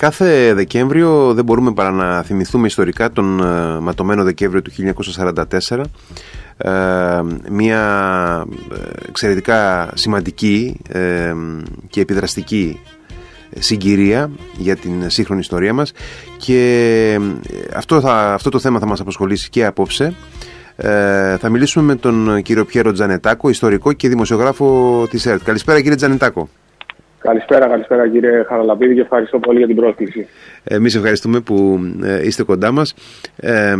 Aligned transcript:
Κάθε 0.00 0.54
Δεκέμβριο 0.54 1.34
δεν 1.34 1.44
μπορούμε 1.44 1.72
παρά 1.72 1.90
να 1.90 2.22
θυμηθούμε 2.22 2.66
ιστορικά 2.66 3.12
τον 3.12 3.40
ε, 3.40 3.80
ματωμένο 3.80 4.24
Δεκέμβριο 4.24 4.62
του 4.62 4.72
1944 5.68 5.84
ε, 6.56 6.70
μια 7.50 7.82
ε, 8.72 9.08
εξαιρετικά 9.08 9.90
σημαντική 9.94 10.80
και 11.88 12.00
επιδραστική 12.00 12.80
συγκυρία 13.58 14.30
για 14.56 14.76
την 14.76 15.10
σύγχρονη 15.10 15.40
ιστορία 15.40 15.74
μας 15.74 15.92
και 16.36 17.20
αυτό, 17.74 18.00
θα, 18.00 18.34
αυτό 18.34 18.50
το 18.50 18.58
θέμα 18.58 18.78
θα 18.78 18.86
μας 18.86 19.00
απασχολήσει 19.00 19.50
και 19.50 19.64
απόψε 19.66 20.14
θα 21.38 21.48
μιλήσουμε 21.50 21.84
με 21.84 21.96
τον 21.96 22.42
κύριο 22.42 22.64
Πιέρο 22.64 22.92
Τζανετάκο, 22.92 23.48
ιστορικό 23.48 23.92
και 23.92 24.08
δημοσιογράφο 24.08 25.06
της 25.10 25.26
ΕΡΤ. 25.26 25.42
Καλησπέρα 25.44 25.80
κύριε 25.80 25.96
Τζανετάκο. 25.96 26.48
Καλησπέρα, 27.20 27.68
καλησπέρα 27.68 28.08
κύριε 28.08 28.42
Χαραλαμπίδη 28.42 28.94
και 28.94 29.00
ευχαριστώ 29.00 29.38
πολύ 29.38 29.58
για 29.58 29.66
την 29.66 29.76
πρόσκληση. 29.76 30.26
Εμείς 30.64 30.94
ευχαριστούμε 30.94 31.40
που 31.40 31.80
ε, 32.04 32.26
είστε 32.26 32.42
κοντά 32.42 32.72
μας. 32.72 32.94
Ε, 33.36 33.74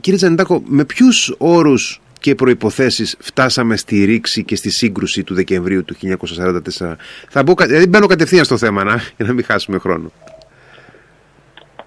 κύριε 0.00 0.18
Τζανιτάκο, 0.18 0.62
με 0.66 0.84
ποιους 0.84 1.34
όρους 1.38 2.00
και 2.20 2.34
προϋποθέσεις 2.34 3.16
φτάσαμε 3.20 3.76
στη 3.76 4.04
ρήξη 4.04 4.44
και 4.44 4.56
στη 4.56 4.70
σύγκρουση 4.70 5.24
του 5.24 5.34
Δεκεμβρίου 5.34 5.84
του 5.84 5.94
1944. 5.94 6.94
Θα 7.28 7.42
μπω, 7.42 7.54
δηλαδή 7.66 7.86
μπαίνω 7.86 8.06
κατευθείαν 8.06 8.44
στο 8.44 8.56
θέμα, 8.56 8.84
να, 8.84 8.94
για 9.16 9.26
να 9.26 9.32
μην 9.32 9.44
χάσουμε 9.44 9.78
χρόνο. 9.78 10.10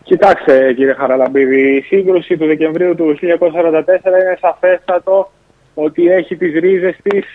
Κοιτάξτε 0.04 0.73
κύριε 0.73 0.94
Χαραλαμπίδη, 0.94 1.76
η 1.76 1.82
σύγκρουση 1.82 2.38
του 2.38 2.46
Δεκεμβρίου 2.46 2.96
του 2.96 3.18
1944 3.21 3.21
είναι 3.23 4.38
σαφέστατο 4.41 5.32
ότι 5.73 6.07
έχει 6.07 6.35
τις 6.35 6.54
ρίζες 6.59 6.98
της 7.04 7.26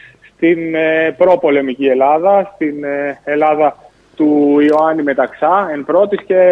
στην 0.43 0.75
ε, 0.75 1.15
προπολεμική 1.17 1.87
Ελλάδα, 1.87 2.53
στην 2.55 2.85
ε, 2.85 3.21
Ελλάδα 3.25 3.77
του 4.17 4.61
Ιωάννη 4.61 5.03
Μεταξά 5.03 5.69
εν 5.73 5.85
πρώτης 5.85 6.23
και 6.27 6.43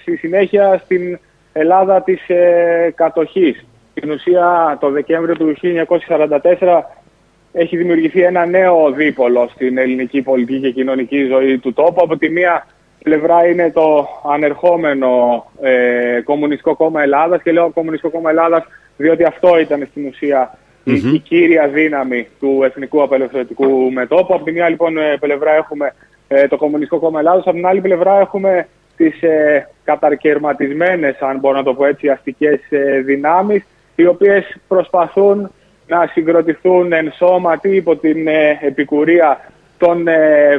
στη 0.00 0.16
συνέχεια 0.16 0.80
στην 0.84 1.18
Ελλάδα 1.52 2.02
της 2.02 2.28
ε, 2.28 2.92
κατοχής. 2.94 3.64
Στην 3.90 4.10
ουσία 4.10 4.76
το 4.80 4.90
Δεκέμβριο 4.90 5.34
του 5.34 5.56
1944 6.58 6.80
έχει 7.52 7.76
δημιουργηθεί 7.76 8.22
ένα 8.22 8.46
νέο 8.46 8.90
δίπολο 8.90 9.48
στην 9.54 9.78
ελληνική 9.78 10.22
πολιτική 10.22 10.60
και 10.60 10.70
κοινωνική 10.70 11.24
ζωή 11.24 11.58
του 11.58 11.72
τόπου. 11.72 12.00
Από 12.02 12.16
τη 12.16 12.28
μία 12.28 12.66
πλευρά 13.02 13.46
είναι 13.46 13.70
το 13.70 14.08
ανερχόμενο 14.32 15.44
ε, 15.62 16.20
Κομμουνιστικό 16.24 16.76
Κόμμα 16.76 17.02
Ελλάδας 17.02 17.42
και 17.42 17.52
λέω 17.52 17.70
Κομμουνιστικό 17.70 18.12
Κόμμα 18.12 18.30
Ελλάδας 18.30 18.64
διότι 18.96 19.24
αυτό 19.24 19.58
ήταν 19.58 19.86
στην 19.90 20.06
ουσία 20.06 20.58
η 20.94 21.18
κύρια 21.18 21.68
δύναμη 21.68 22.28
του 22.40 22.60
Εθνικού 22.64 23.02
Απελευθερωτικού 23.02 23.92
Μετώπου. 23.92 24.34
Από 24.34 24.44
τη 24.44 24.52
μία 24.52 24.68
λοιπόν 24.68 24.98
ε, 24.98 25.16
πλευρά 25.20 25.52
έχουμε 25.52 25.94
ε, 26.28 26.48
το 26.48 26.56
Κομμουνιστικό 26.56 26.98
Κόμμα 26.98 27.18
Ελλάδος, 27.20 27.46
από 27.46 27.56
την 27.56 27.66
άλλη 27.66 27.80
πλευρά 27.80 28.20
έχουμε 28.20 28.66
τις 28.98 29.22
ε, 29.22 29.68
καταρκερματισμένες, 29.84 31.16
αν 31.20 31.38
μπορώ 31.38 31.56
να 31.56 31.62
το 31.62 31.74
πω 31.74 31.84
έτσι, 31.84 32.08
αστικές 32.08 32.60
ε, 32.70 33.00
δυνάμεις, 33.00 33.64
οι 33.96 34.06
οποίες 34.06 34.56
προσπαθούν 34.68 35.50
να 35.86 36.06
συγκροτηθούν 36.06 36.92
εν 36.92 37.12
σώματι 37.12 37.76
υπό 37.76 37.96
την 37.96 38.28
ε, 38.28 38.58
επικουρία 38.60 39.40
των 39.78 40.04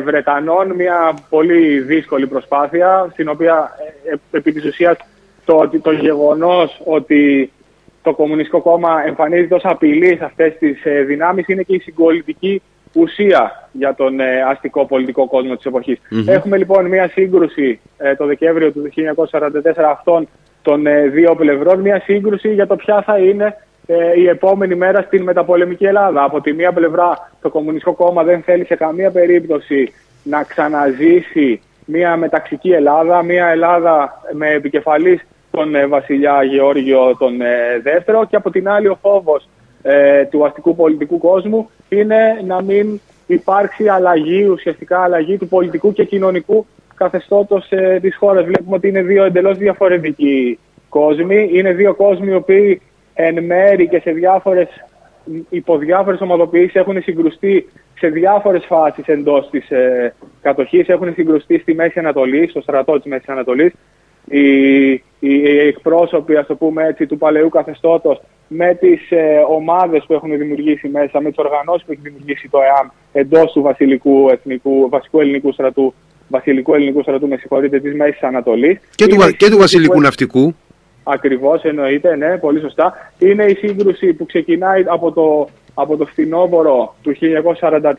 Βρετανών, 0.04 0.72
μια 0.76 1.14
πολύ 1.30 1.80
δύσκολη 1.80 2.28
προσπάθεια, 2.28 3.10
στην 3.12 3.30
οποία 3.30 3.70
επί 4.32 4.52
της 4.52 4.66
ουσίας 4.66 4.98
το, 5.46 5.70
το 5.82 5.92
γεγονός 5.92 6.82
ότι 6.86 7.52
το 8.02 8.14
Κομμουνιστικό 8.14 8.62
Κόμμα 8.62 9.04
εμφανίζεται 9.06 9.56
ως 9.56 9.66
απειλή 9.66 10.16
σε 10.18 10.26
αυτές 10.26 10.58
τις 10.60 10.86
ε, 10.86 11.02
δυνάμεις. 11.02 11.48
Είναι 11.48 11.64
και 11.64 11.76
η 11.76 11.80
συγκολητική 11.80 12.62
ουσία 12.94 13.70
για 13.72 13.96
τον 13.96 14.20
ε, 14.20 14.42
αστικό 14.42 14.86
πολιτικό 14.86 15.28
κόσμο 15.28 15.56
της 15.56 15.66
εποχης 15.66 16.00
Έχουμε 16.28 16.58
λοιπόν 16.58 16.86
μια 16.86 17.08
σύγκρουση 17.08 17.80
ε, 17.98 18.16
το 18.16 18.26
Δεκέμβριο 18.26 18.72
του 18.72 18.90
1944 19.30 19.84
αυτών 19.90 20.28
των 20.62 20.84
δύο 21.12 21.36
πλευρών, 21.36 21.80
μια 21.80 22.02
σύγκρουση 22.04 22.54
για 22.54 22.68
το 22.68 22.76
ποια 22.76 23.02
θα 23.02 23.18
είναι 23.18 23.56
η 24.16 24.28
επόμενη 24.28 24.76
μέρα 24.76 25.02
στην 25.02 25.24
μεταπολεμική 25.24 25.86
Ελλάδα. 25.86 26.24
Από 26.24 26.42
τη 26.42 26.54
μία 26.54 26.72
πλευρά 26.72 27.32
το 27.42 27.50
Κομμουνιστικό 27.50 27.94
Κόμμα 27.94 28.24
δεν 28.24 28.42
θέλει 28.42 28.66
σε 28.66 28.76
καμία 28.76 29.12
περίπτωση 29.12 29.94
να 30.24 30.44
ξαναζήσει 30.44 31.62
μια 31.86 32.18
μεταξική 32.18 32.70
Ελλάδα, 32.70 33.24
μια 33.24 33.48
Ελλάδα 33.48 34.22
με 34.34 34.50
επικεφαλής 34.50 35.26
τον 35.60 35.76
ε, 35.76 35.88
βασιλιά 35.88 36.44
Γεώργιο 36.44 37.16
τον 37.18 37.42
ε, 37.42 37.80
δεύτερο 37.84 38.26
και 38.26 38.36
από 38.36 38.50
την 38.50 38.70
άλλη 38.70 38.88
ο 38.88 38.98
φόβος 39.02 39.50
ε, 39.82 40.26
του 40.26 40.46
αστικού 40.46 40.76
πολιτικού 40.76 41.18
κόσμου 41.18 41.70
είναι 41.90 42.42
να 42.46 42.62
μην 42.62 43.00
υπάρξει 43.28 43.88
αλλαγή, 43.88 44.48
ουσιαστικά 44.48 45.00
αλλαγή 45.00 45.38
του 45.38 45.48
πολιτικού 45.48 45.94
και 45.94 46.04
κοινωνικού 46.04 46.66
καθεστώτος 46.96 47.72
ε, 47.72 48.00
της 48.02 48.16
χώρας. 48.16 48.46
Βλέπουμε 48.46 48.76
ότι 48.76 48.88
είναι 48.88 49.02
δύο 49.02 49.24
εντελώς 49.24 49.58
διαφορετικοί 49.58 50.60
κόσμοι. 50.90 51.50
Είναι 51.54 51.74
δύο 51.74 51.96
κόσμοι 51.96 52.32
οι 52.32 52.36
οποίοι 52.36 52.82
εν 53.14 53.44
μέρη 53.44 53.88
και 53.88 54.00
σε 54.00 54.12
διάφορες 54.12 54.68
υποδιάφορες 55.50 56.22
ομαδοποιήσεις 56.22 56.76
έχουν 56.76 57.02
συγκρουστεί 57.02 57.70
σε 57.98 58.08
διάφορες 58.08 58.66
φάσεις 58.66 59.08
εντός 59.08 59.50
της 59.50 59.70
ε, 59.70 60.14
κατοχής. 60.42 60.88
Έχουν 60.88 61.14
συγκρουστεί 61.14 61.60
στη 61.60 61.74
Μέση 61.74 62.00
Ανατολή, 62.00 62.48
στο 62.50 62.62
στρατό 62.62 63.00
της 63.00 63.12
Μέσης 63.12 63.30
Ανατολής 63.30 63.74
οι, 64.30 64.90
οι 65.20 65.60
εκπρόσωποι, 65.68 66.36
ας 66.36 66.48
το 66.48 66.56
πούμε 66.56 66.86
έτσι, 66.86 67.06
του 67.06 67.18
παλαιού 67.18 67.50
καθεστώτος 67.50 68.22
με 68.48 68.76
τις 68.76 69.12
ε, 69.12 69.46
ομάδες 69.50 70.04
που 70.08 70.14
έχουν 70.14 70.38
δημιουργήσει 70.38 70.88
μέσα, 70.88 71.22
με 71.22 71.30
τις 71.30 71.38
οργανώσεις 71.38 71.86
που 71.86 71.92
έχει 71.92 72.02
δημιουργήσει 72.04 72.50
το 72.50 72.60
ΕΑΜ 72.60 72.88
εντός 73.12 73.52
του 73.52 73.62
βασιλικού, 73.62 74.30
εθνικού, 74.30 74.90
βασικού 74.90 75.20
ελληνικού 75.20 75.52
στρατού, 75.52 75.94
βασιλικού 76.28 76.74
ελληνικού 76.74 77.02
στρατού, 77.02 77.28
με 77.28 77.38
συγχωρείτε, 77.38 77.80
της 77.80 77.96
Μέσης 77.96 78.24
Ανατολής. 78.24 78.80
Και, 78.96 79.08
του, 79.08 79.18
και 79.38 79.50
του 79.50 79.58
βασιλικού 79.58 80.02
ναυτικού. 80.02 80.56
Ακριβώς, 81.04 81.64
εννοείται, 81.64 82.16
ναι, 82.16 82.38
πολύ 82.38 82.60
σωστά. 82.60 83.12
Είναι 83.20 83.44
η 83.44 83.56
σύγκρουση 83.56 84.14
που 84.14 84.26
ξεκινάει 84.26 84.84
από 84.88 85.12
το, 85.12 85.48
από 85.74 85.98
το 85.98 86.06
φθινόπωρο 86.06 86.96
του 87.02 87.16
1943 87.62 87.94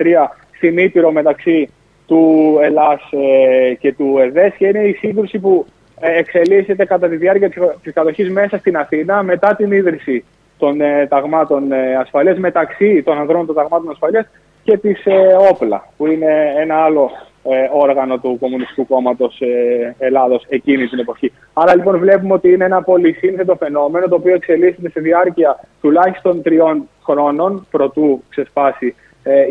στην 0.57 0.79
Ήπειρο 0.79 1.13
μεταξύ 1.13 1.69
του 2.07 2.57
Ελλάς 2.63 3.01
ε, 3.11 3.75
και 3.75 3.93
του 3.93 4.19
ΕΔΕΣ 4.21 4.55
και 4.59 4.67
είναι 4.67 4.79
η 4.79 4.93
σύγκρουση 4.93 5.39
που 5.39 5.67
ε, 5.67 5.80
εξελίσσεται 6.00 6.84
κατά 6.84 7.09
τη 7.09 7.16
διάρκεια 7.16 7.49
της 7.83 7.93
κατοχής 7.93 8.31
μέσα 8.31 8.59
στην 8.59 8.77
Αθήνα 8.77 9.22
μετά 9.22 9.55
την 9.56 9.72
ίδρυση 9.72 10.25
των 10.59 10.81
ε, 10.81 11.06
ταγμάτων 11.06 11.72
ε, 11.72 11.97
ασφαλείας 11.97 12.38
μεταξύ 12.38 13.03
των 13.03 13.19
ανδρών 13.19 13.47
των 13.47 13.55
ταγμάτων 13.55 13.91
ασφαλείας 13.91 14.27
και 14.62 14.77
της 14.77 15.06
ε, 15.06 15.37
όπλα 15.50 15.89
που 15.97 16.06
είναι 16.06 16.55
ένα 16.59 16.75
άλλο 16.75 17.10
ε, 17.43 17.69
όργανο 17.72 18.19
του 18.19 18.37
Κομμουνιστικού 18.41 18.87
Κόμματος 18.87 19.41
ε, 19.41 19.94
Ελλάδος 19.99 20.44
εκείνη 20.49 20.87
την 20.87 20.99
εποχή. 20.99 21.33
Άρα 21.53 21.75
λοιπόν 21.75 21.99
βλέπουμε 21.99 22.34
ότι 22.34 22.53
είναι 22.53 22.65
ένα 22.65 22.83
πολυσύνθετο 22.83 23.56
φαινόμενο 23.56 24.09
το 24.09 24.15
οποίο 24.15 24.34
εξελίσσεται 24.34 24.91
σε 24.91 25.00
διάρκεια 25.00 25.60
τουλάχιστον 25.81 26.43
τριών 26.43 26.89
χρόνων 27.05 27.66
προτού 27.71 28.22
ξεσπάσει 28.28 28.94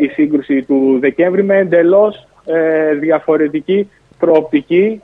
η 0.00 0.06
σύγκρουση 0.06 0.62
του 0.62 0.98
Δεκέμβρη 1.00 1.42
με 1.42 1.56
εντελώς 1.56 2.26
διαφορετική 3.00 3.90
προοπτική 4.18 5.02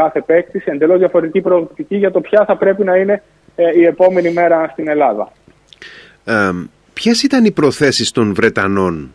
κάθε 0.00 0.20
παίκτης, 0.20 0.66
εντελώς 0.66 0.98
διαφορετική 0.98 1.40
προοπτική 1.40 1.96
για 1.96 2.10
το 2.10 2.20
ποια 2.20 2.44
θα 2.44 2.56
πρέπει 2.56 2.84
να 2.84 2.96
είναι 2.96 3.22
ε, 3.56 3.78
η 3.78 3.84
επόμενη 3.84 4.30
μέρα 4.30 4.68
στην 4.72 4.88
Ελλάδα. 4.88 5.32
Ε, 6.24 6.50
Ποιες 6.92 7.22
ήταν 7.22 7.44
οι 7.44 7.50
προθέσεις 7.50 8.10
των 8.10 8.34
Βρετανών, 8.34 9.10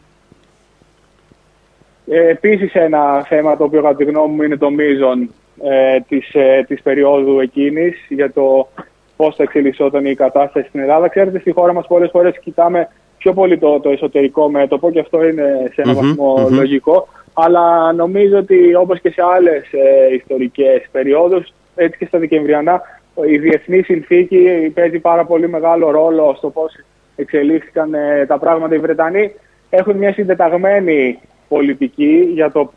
ε, 2.07 2.29
Επίσης, 2.29 2.73
ένα 2.73 3.25
θέμα 3.27 3.57
το 3.57 3.63
οποίο 3.63 3.81
κατά 3.81 3.95
τη 3.95 4.03
γνώμη 4.03 4.35
μου 4.35 4.43
είναι 4.43 4.57
το 4.57 4.69
μείζον 4.69 5.29
ε, 5.63 5.99
της, 6.07 6.33
ε, 6.33 6.63
της 6.67 6.81
περίοδου 6.81 7.39
εκείνης 7.39 7.95
για 8.09 8.31
το 8.31 8.67
πώς 9.15 9.35
θα 9.35 9.43
εξελισσόταν 9.43 10.05
η 10.05 10.15
κατάσταση 10.15 10.67
στην 10.67 10.79
Ελλάδα. 10.79 11.07
Ξέρετε, 11.07 11.39
στη 11.39 11.51
χώρα 11.51 11.73
μας 11.73 11.87
πολλές 11.87 12.09
φορές 12.11 12.39
κοιτάμε 12.39 12.87
πιο 13.17 13.33
πολύ 13.33 13.57
το, 13.57 13.79
το 13.79 13.89
εσωτερικό 13.89 14.49
μέτωπο 14.49 14.91
και 14.91 14.99
αυτό 14.99 15.23
είναι 15.23 15.71
σε 15.73 15.81
ένα 15.81 15.93
βαθμο 15.93 16.47
λογικό 16.51 17.07
αλλά 17.33 17.93
νομίζω 17.93 18.37
ότι 18.37 18.75
όπως 18.75 18.99
και 18.99 19.09
σε 19.09 19.21
άλλες 19.35 19.63
ε, 19.71 20.13
ιστορικές 20.13 20.87
περιόδους, 20.91 21.53
έτσι 21.75 21.97
και 21.97 22.05
στα 22.05 22.19
Δεκεμβριανά, 22.19 22.81
η 23.27 23.37
διεθνή 23.37 23.81
συνθήκη 23.81 24.71
παίζει 24.73 24.99
πάρα 24.99 25.25
πολύ 25.25 25.49
μεγάλο 25.49 25.91
ρόλο 25.91 26.33
στο 26.37 26.49
πώς 26.49 26.73
εξελίχθηκαν 27.15 27.93
ε, 27.93 28.25
τα 28.25 28.37
πράγματα. 28.37 28.75
Οι 28.75 28.79
Βρετανοί 28.79 29.31
έχουν 29.69 29.97
μια 29.97 30.13
συντεταγμένη 30.13 31.19
πολιτική 31.47 32.29
για 32.33 32.51
το 32.51 32.71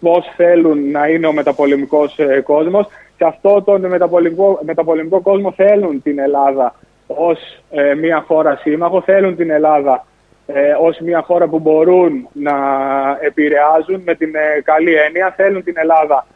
πώς 0.00 0.32
θέλουν 0.36 0.90
να 0.90 1.08
είναι 1.08 1.26
ο 1.26 1.32
μεταπολεμικός 1.32 2.18
ε, 2.18 2.40
κόσμος. 2.40 2.86
Σε 3.16 3.24
αυτό 3.24 3.62
τον 3.62 3.86
μεταπολεμικό, 3.86 4.60
μεταπολεμικό 4.62 5.20
κόσμο 5.20 5.52
θέλουν 5.52 6.02
την 6.02 6.18
Ελλάδα 6.18 6.74
ως 7.06 7.38
ε, 7.70 7.94
μια 7.94 8.24
χώρα 8.26 8.56
σύμμαχο, 8.56 9.00
θέλουν 9.00 9.36
την 9.36 9.50
Ελλάδα 9.50 10.06
ε, 10.46 10.74
ως 10.80 10.98
μια 10.98 11.22
χώρα 11.22 11.46
που 11.46 11.58
μπορούν 11.58 12.28
να 12.32 12.56
επηρεάζουν 13.20 14.02
με 14.04 14.14
την 14.14 14.34
ε, 14.34 14.60
καλή 14.60 14.94
έννοια. 14.94 15.34
Θέλουν 15.36 15.64
την 15.64 15.74
Ελλάδα 15.76 16.26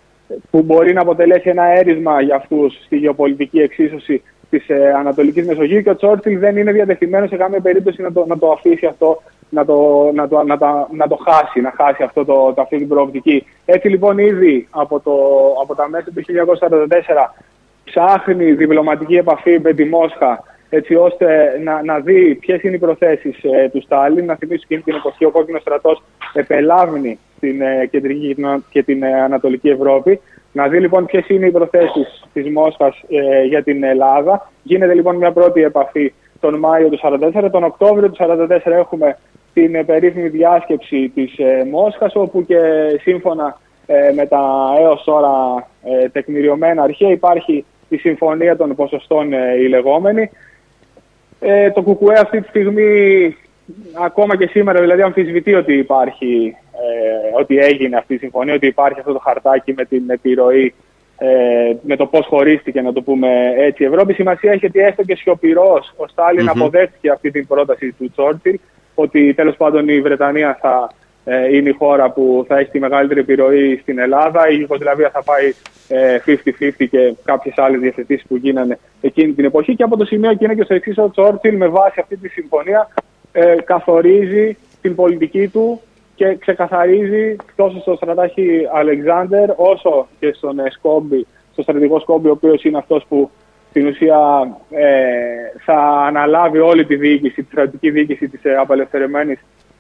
που 0.50 0.62
μπορεί 0.62 0.93
να 0.93 1.00
αποτελέσει 1.00 1.49
ένα 1.49 1.64
έρισμα 1.64 2.20
για 2.20 2.37
αυτούς 2.37 2.75
στη 2.84 2.96
γεωπολιτική 2.96 3.58
εξίσωση 3.60 4.22
της 4.50 4.69
ε, 4.69 4.93
Ανατολικής 4.99 5.46
Μεσογείου 5.46 5.82
και 5.82 5.90
ο 5.90 5.96
Τσόρτσιλ 5.96 6.38
δεν 6.38 6.56
είναι 6.56 6.72
διατεθειμένος 6.72 7.28
σε 7.28 7.37
καμία 7.37 7.60
περίπτωση 7.60 8.02
να 8.02 8.12
το, 8.12 8.25
να 8.26 8.38
το 8.38 8.50
αφήσει 8.50 8.87
αυτό 8.87 9.22
να 9.49 9.64
το, 9.64 10.11
να 10.14 10.28
το, 10.28 10.43
να 10.43 10.58
τα, 10.58 10.88
να 10.93 11.08
το 11.08 11.19
χάσει, 11.28 11.61
να 11.61 11.72
χάσει 11.76 12.02
αυτό 12.02 12.25
το, 12.25 12.54
αυτή 12.58 12.76
την 12.78 12.88
προοπτική. 12.88 13.46
Έτσι 13.64 13.88
λοιπόν 13.88 14.19
ήδη 14.19 14.69
από, 14.70 15.00
το, 15.00 15.12
από 15.62 15.75
τα 15.75 15.88
μέσα 15.88 16.11
του 16.14 16.22
1944 16.61 16.69
ψάχνει 17.84 18.52
διπλωματική 18.52 19.16
επαφή 19.16 19.61
με 19.61 19.72
τη 19.72 19.84
Μόσχα 19.84 20.43
έτσι 20.70 20.94
ώστε 20.94 21.59
να, 21.65 21.82
να 21.82 21.99
δει 21.99 22.35
ποιες 22.35 22.62
είναι 22.62 22.75
οι 22.75 22.79
προθέσεις 22.79 23.38
ε, 23.43 23.69
του 23.69 23.82
Στάλιν. 23.82 24.25
Να 24.25 24.37
θυμίσω 24.37 24.65
και 24.69 24.79
την 24.79 24.94
εποχή 24.94 25.25
ο 25.25 25.31
κόκκινος 25.31 25.61
στρατός 25.61 26.03
επελάβνει 26.32 27.19
την 27.41 27.61
ε, 27.61 27.87
κεντρική 27.87 28.37
και 28.70 28.82
την 28.82 29.03
ε, 29.03 29.20
Ανατολική 29.23 29.69
Ευρώπη. 29.69 30.20
Να 30.53 30.69
δει 30.69 30.81
λοιπόν 30.81 31.06
ποιες 31.06 31.29
είναι 31.29 31.47
οι 31.47 31.50
προθέσεις 31.50 32.25
της 32.32 32.50
Μόσχας 32.50 33.03
ε, 33.09 33.44
για 33.44 33.62
την 33.62 33.85
Ελλάδα. 33.85 34.50
Γίνεται 34.62 34.94
λοιπόν 34.94 35.17
μια 35.17 35.32
πρώτη 35.32 35.62
επαφή 35.62 36.12
τον 36.41 36.55
Μάιο 36.55 36.88
του 36.88 37.00
1944. 37.35 37.49
Τον 37.50 37.64
Οκτώβριο 37.64 38.11
του 38.11 38.47
1944 38.49 38.61
έχουμε 38.64 39.19
την 39.55 39.87
περίφημη 39.87 40.29
διάσκεψη 40.29 41.09
της 41.14 41.35
Μόσχας 41.71 42.14
όπου 42.14 42.44
και 42.44 42.59
σύμφωνα 43.00 43.59
με 44.14 44.26
τα 44.26 44.75
έως 44.81 45.05
τώρα 45.05 45.67
τεκμηριωμένα 46.12 46.82
αρχαία 46.82 47.11
υπάρχει 47.11 47.64
η 47.88 47.97
συμφωνία 47.97 48.56
των 48.56 48.75
ποσοστών 48.75 49.32
η 49.32 49.69
λεγόμενη. 49.69 50.31
Ε, 51.40 51.70
το 51.70 51.82
ΚΚΕ 51.82 52.19
αυτή 52.20 52.40
τη 52.40 52.49
στιγμή, 52.49 53.37
ακόμα 54.02 54.37
και 54.37 54.46
σήμερα, 54.46 54.81
δηλαδή 54.81 55.02
αμφισβητεί 55.02 55.55
ότι 55.55 55.75
υπάρχει, 55.75 56.56
ε, 56.73 57.40
ότι 57.40 57.58
έγινε 57.58 57.96
αυτή 57.96 58.14
η 58.14 58.19
συμφωνία, 58.19 58.55
ότι 58.55 58.67
υπάρχει 58.67 58.99
αυτό 58.99 59.12
το 59.12 59.19
χαρτάκι 59.19 59.75
με 59.76 59.85
την 59.85 60.11
επιρροή, 60.11 60.75
ε, 61.19 61.29
με 61.82 61.96
το 61.96 62.06
πώς 62.06 62.26
χωρίστηκε, 62.26 62.81
να 62.81 62.93
το 62.93 63.02
πούμε 63.02 63.29
έτσι, 63.56 63.82
η 63.82 63.87
Ευρώπη. 63.87 64.12
Σημασία 64.12 64.52
έχει 64.52 64.67
ότι 64.67 64.81
έστω 64.81 65.02
και 65.02 65.17
σιωπηρός 65.17 65.93
ο 65.96 66.08
σταλιν 66.08 66.49
αποδέχτηκε 66.49 67.11
αυτή 67.11 67.31
την 67.31 67.46
πρόταση 67.46 67.94
του 67.99 68.11
Τσόρτσιλ, 68.11 68.58
ότι 68.94 69.35
τέλος 69.35 69.56
πάντων 69.56 69.88
η 69.88 70.00
Βρετανία 70.00 70.58
θα 70.61 70.90
ε, 70.90 71.07
είναι 71.52 71.69
η 71.69 71.72
χώρα 71.78 72.10
που 72.10 72.44
θα 72.48 72.58
έχει 72.58 72.70
τη 72.70 72.78
μεγαλύτερη 72.78 73.20
επιρροή 73.20 73.78
στην 73.82 73.98
Ελλάδα. 73.98 74.48
Η 74.48 74.56
Ιουγκοσλαβία 74.60 75.10
θα 75.10 75.22
πάει 75.22 75.52
50-50 75.88 76.75
ε, 76.78 76.84
και 76.84 77.14
κάποιες 77.25 77.54
άλλες 77.58 77.80
διευθετήσει 77.80 78.25
που 78.28 78.36
γίνανε 78.36 78.78
εκείνη 79.00 79.32
την 79.32 79.44
εποχή. 79.44 79.75
Και 79.75 79.82
από 79.82 79.96
το 79.96 80.04
σημείο 80.04 80.30
εκείνο 80.30 80.54
και 80.54 80.62
στο 80.62 80.75
εξής, 80.75 80.98
ο 80.98 81.10
Τσόρτσιλ 81.10 81.56
με 81.56 81.66
βάση 81.66 82.00
αυτή 82.00 82.16
τη 82.16 82.28
συμφωνία 82.28 82.88
ε, 83.32 83.54
καθορίζει 83.64 84.56
την 84.80 84.94
πολιτική 84.94 85.48
του 85.48 85.80
και 86.14 86.36
ξεκαθαρίζει 86.40 87.36
τόσο 87.56 87.80
στο 87.80 87.96
στρατάχη 87.96 88.69
Αλεξάνδερ 88.75 89.50
όσο 89.56 90.06
και 90.20 90.32
στον 90.32 90.56
Σκόμπι, 90.70 91.26
στο 91.52 91.62
στρατηγό 91.62 92.00
Σκόμπι, 92.00 92.28
ο 92.28 92.30
οποίος 92.30 92.64
είναι 92.64 92.78
αυτός 92.78 93.04
που 93.08 93.30
στην 93.70 93.86
ουσία 93.86 94.19
ε, 94.70 94.86
θα 95.64 95.76
αναλάβει 96.06 96.58
όλη 96.58 96.84
τη 96.84 96.96
διοίκηση, 96.96 97.42
τη 97.42 97.50
στρατιωτική 97.50 97.90
διοίκηση 97.90 98.28
της 98.28 98.44
ε, 98.44 98.56
απελευθερωμένη 98.56 99.38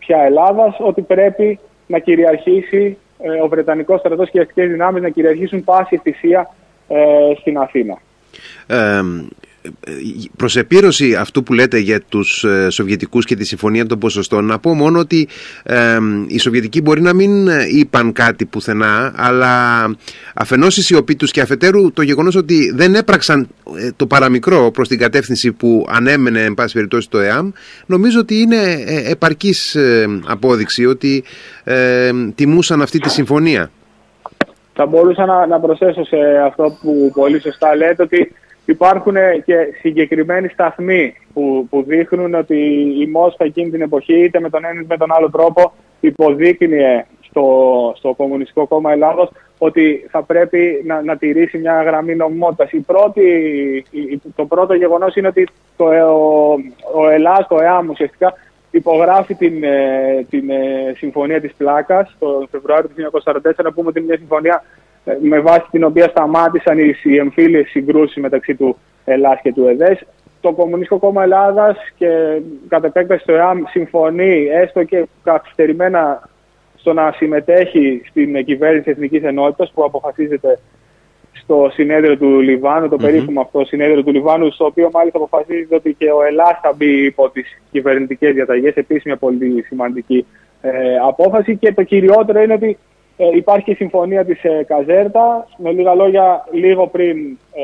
πια 0.08 0.22
Ελλάδας, 0.22 0.76
ότι 0.78 1.02
πρέπει 1.02 1.58
να 1.86 1.98
κυριαρχήσει 1.98 2.96
ε, 3.18 3.42
ο 3.42 3.48
Βρετανικός 3.48 4.00
στρατός 4.00 4.30
και 4.30 4.38
οι 4.38 4.40
αστικές 4.40 4.68
δυνάμεις 4.68 5.02
να 5.02 5.08
κυριαρχήσουν 5.08 5.64
πάση 5.64 5.96
θυσία 5.96 6.54
ε, 6.88 6.96
στην 7.40 7.58
Αθήνα. 7.58 7.98
Ε, 8.66 9.00
προς 10.36 10.56
επίρρωση 10.56 11.14
αυτού 11.14 11.42
που 11.42 11.54
λέτε 11.54 11.78
για 11.78 12.00
τους 12.08 12.44
ε, 12.44 12.70
Σοβιετικούς 12.70 13.24
και 13.24 13.36
τη 13.36 13.44
συμφωνία 13.44 13.86
των 13.86 13.98
ποσοστών 13.98 14.44
να 14.44 14.58
πω 14.58 14.74
μόνο 14.74 14.98
ότι 14.98 15.28
ε, 15.62 15.98
οι 16.26 16.38
Σοβιετικοί 16.38 16.80
μπορεί 16.80 17.00
να 17.00 17.14
μην 17.14 17.48
είπαν 17.70 18.12
κάτι 18.12 18.44
πουθενά 18.44 19.12
αλλά 19.16 19.84
αφενός 20.34 20.76
η 20.76 20.82
σιωπή 20.82 21.16
τους 21.16 21.30
και 21.30 21.40
αφετέρου 21.40 21.92
το 21.92 22.02
γεγονός 22.02 22.34
ότι 22.34 22.72
δεν 22.74 22.94
έπραξαν 22.94 23.48
ε, 23.76 23.90
το 23.96 24.06
παραμικρό 24.06 24.70
προς 24.70 24.88
την 24.88 24.98
κατεύθυνση 24.98 25.52
που 25.52 25.86
ανέμενε 25.88 26.42
εν 26.42 26.54
πάση 26.54 26.74
περιπτώσει 26.74 27.10
το 27.10 27.18
ΕΑΜ 27.18 27.50
νομίζω 27.86 28.20
ότι 28.20 28.40
είναι 28.40 28.84
επαρκής 29.08 29.76
απόδειξη 30.26 30.86
ότι 30.86 31.24
τιμούσαν 32.34 32.82
αυτή 32.82 32.98
τη 32.98 33.10
συμφωνία. 33.10 33.70
Θα 34.80 34.86
μπορούσα 34.86 35.26
να, 35.26 35.46
να 35.46 35.60
προσθέσω 35.60 36.04
σε 36.04 36.16
αυτό 36.46 36.78
που 36.80 37.10
πολύ 37.14 37.40
σωστά 37.40 37.76
λέτε 37.76 38.02
ότι 38.02 38.32
Υπάρχουν 38.68 39.14
και 39.44 39.74
συγκεκριμένοι 39.80 40.48
σταθμοί 40.48 41.14
που, 41.32 41.66
που 41.70 41.82
δείχνουν 41.82 42.34
ότι 42.34 42.56
η 43.00 43.06
Μόσχα 43.06 43.44
εκείνη 43.44 43.70
την 43.70 43.82
εποχή 43.82 44.24
είτε 44.24 44.40
με 44.40 44.50
τον 44.50 44.64
ένα 44.64 44.74
είτε 44.74 44.86
με 44.88 44.96
τον 44.96 45.12
άλλο 45.12 45.30
τρόπο 45.30 45.72
υποδείκνυε 46.00 47.06
στο, 47.20 47.44
στο 47.96 48.14
Κομμουνιστικό 48.16 48.66
Κόμμα 48.66 48.92
Ελλάδος 48.92 49.30
ότι 49.58 50.06
θα 50.10 50.22
πρέπει 50.22 50.82
να, 50.86 51.02
να 51.02 51.16
τηρήσει 51.16 51.58
μια 51.58 51.82
γραμμή 51.82 52.14
νομιμότητας. 52.14 52.72
Η 52.72 52.80
πρώτη, 52.80 53.24
το 54.34 54.46
πρώτο 54.46 54.74
γεγονός 54.74 55.16
είναι 55.16 55.28
ότι 55.28 55.48
το, 55.76 55.84
ο, 55.84 56.54
ο 56.94 57.08
Ελλάς, 57.08 57.46
το 57.48 57.60
ΕΑΜ 57.60 57.90
ουσιαστικά 57.90 58.34
υπογράφει 58.70 59.34
την, 59.34 59.64
ε, 59.64 60.26
την 60.30 60.50
ε, 60.50 60.92
Συμφωνία 60.96 61.40
της 61.40 61.54
Πλάκας 61.54 62.16
το 62.18 62.46
Φεβρουάριο 62.50 62.88
του 62.88 63.20
1944 63.24 63.38
να 63.62 63.72
πούμε 63.72 63.88
ότι 63.88 63.98
είναι 63.98 64.08
μια 64.08 64.18
συμφωνία 64.18 64.62
ε, 64.62 64.87
με 65.20 65.40
βάση 65.40 65.66
την 65.70 65.84
οποία 65.84 66.08
σταμάτησαν 66.08 66.78
οι 66.78 67.16
εμφύλιες 67.16 67.68
συγκρούσεις 67.68 68.22
μεταξύ 68.22 68.54
του 68.54 68.76
Ελλάς 69.04 69.40
και 69.42 69.52
του 69.52 69.66
ΕΔΕΣ. 69.66 70.00
Το 70.40 70.52
Κομμουνιστικό 70.52 70.98
Κόμμα 70.98 71.22
Ελλάδας 71.22 71.76
και 71.96 72.40
κατ' 72.68 72.84
επέκταση 72.84 73.24
το 73.24 73.32
ΕΑΜ 73.32 73.62
συμφωνεί 73.68 74.46
έστω 74.52 74.84
και 74.84 75.06
καθυστερημένα 75.22 76.28
στο 76.76 76.92
να 76.92 77.12
συμμετέχει 77.16 78.02
στην 78.08 78.44
κυβέρνηση 78.44 78.90
Εθνικής 78.90 79.22
Ενότητας 79.22 79.72
που 79.74 79.84
αποφασίζεται 79.84 80.58
στο 81.32 81.70
συνέδριο 81.72 82.16
του 82.16 82.40
Λιβάνου, 82.40 82.88
το 82.88 82.96
mm 83.00 83.02
περίφημο 83.02 83.40
αυτό 83.40 83.64
συνέδριο 83.64 84.02
του 84.02 84.12
Λιβάνου, 84.12 84.52
στο 84.52 84.64
οποίο 84.64 84.90
μάλιστα 84.92 85.18
αποφασίζεται 85.18 85.74
ότι 85.74 85.94
και 85.98 86.10
ο 86.10 86.22
Ελλάς 86.22 86.58
θα 86.62 86.72
μπει 86.76 87.04
υπό 87.04 87.30
τις 87.30 87.60
κυβερνητικές 87.70 88.34
διαταγές. 88.34 88.74
Επίσης, 88.74 89.04
μια 89.04 89.16
πολύ 89.16 89.62
σημαντική 89.62 90.26
ε, 90.60 90.70
απόφαση. 91.06 91.56
Και 91.56 91.72
το 91.72 91.82
κυριότερο 91.82 92.42
είναι 92.42 92.52
ότι 92.52 92.78
ε, 93.20 93.36
υπάρχει 93.36 93.70
η 93.70 93.74
συμφωνία 93.74 94.24
της 94.24 94.44
ε, 94.44 94.64
Καζέρτα. 94.66 95.48
Με 95.56 95.70
λίγα 95.72 95.94
λόγια, 95.94 96.44
λίγο 96.52 96.86
πριν 96.86 97.38
ε, 97.52 97.62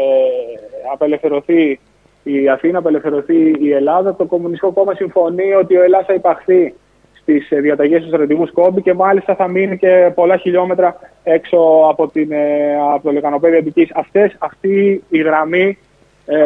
απελευθερωθεί 0.93 1.81
η 2.23 2.49
Αθήνα, 2.49 2.79
απελευθερωθεί 2.79 3.55
η 3.61 3.73
Ελλάδα, 3.73 4.15
το 4.15 4.25
Κομμουνιστικό 4.25 4.73
Κόμμα 4.73 4.95
συμφωνεί 4.95 5.55
ότι 5.55 5.77
ο 5.77 5.83
Ελλάς 5.83 6.07
θα 6.07 6.15
υπαχθεί 6.15 6.75
στις 7.21 7.51
ε, 7.51 7.61
διαταγές 7.61 8.03
του 8.03 8.09
στρατηγού 8.09 8.47
Σκόμπη 8.47 8.83
και 8.83 8.95
μάλιστα 8.95 9.35
θα 9.35 9.49
μείνει 9.49 9.79
και 9.79 10.11
πολλά 10.15 10.37
χιλιόμετρα 10.37 10.97
έξω 11.23 11.59
από, 11.89 12.09
την, 12.09 12.33
ε, 12.33 12.77
από 12.95 13.03
το 13.03 13.13
λεκανοπέδιο 13.13 13.59
Αντικής. 13.59 13.91
Αυτές, 13.95 14.37
αυτή 14.39 15.05
η 15.09 15.19
γραμμή 15.19 15.79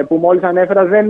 που 0.08 0.16
μόλις 0.16 0.42
ανέφερα 0.42 0.84
δεν 0.84 1.06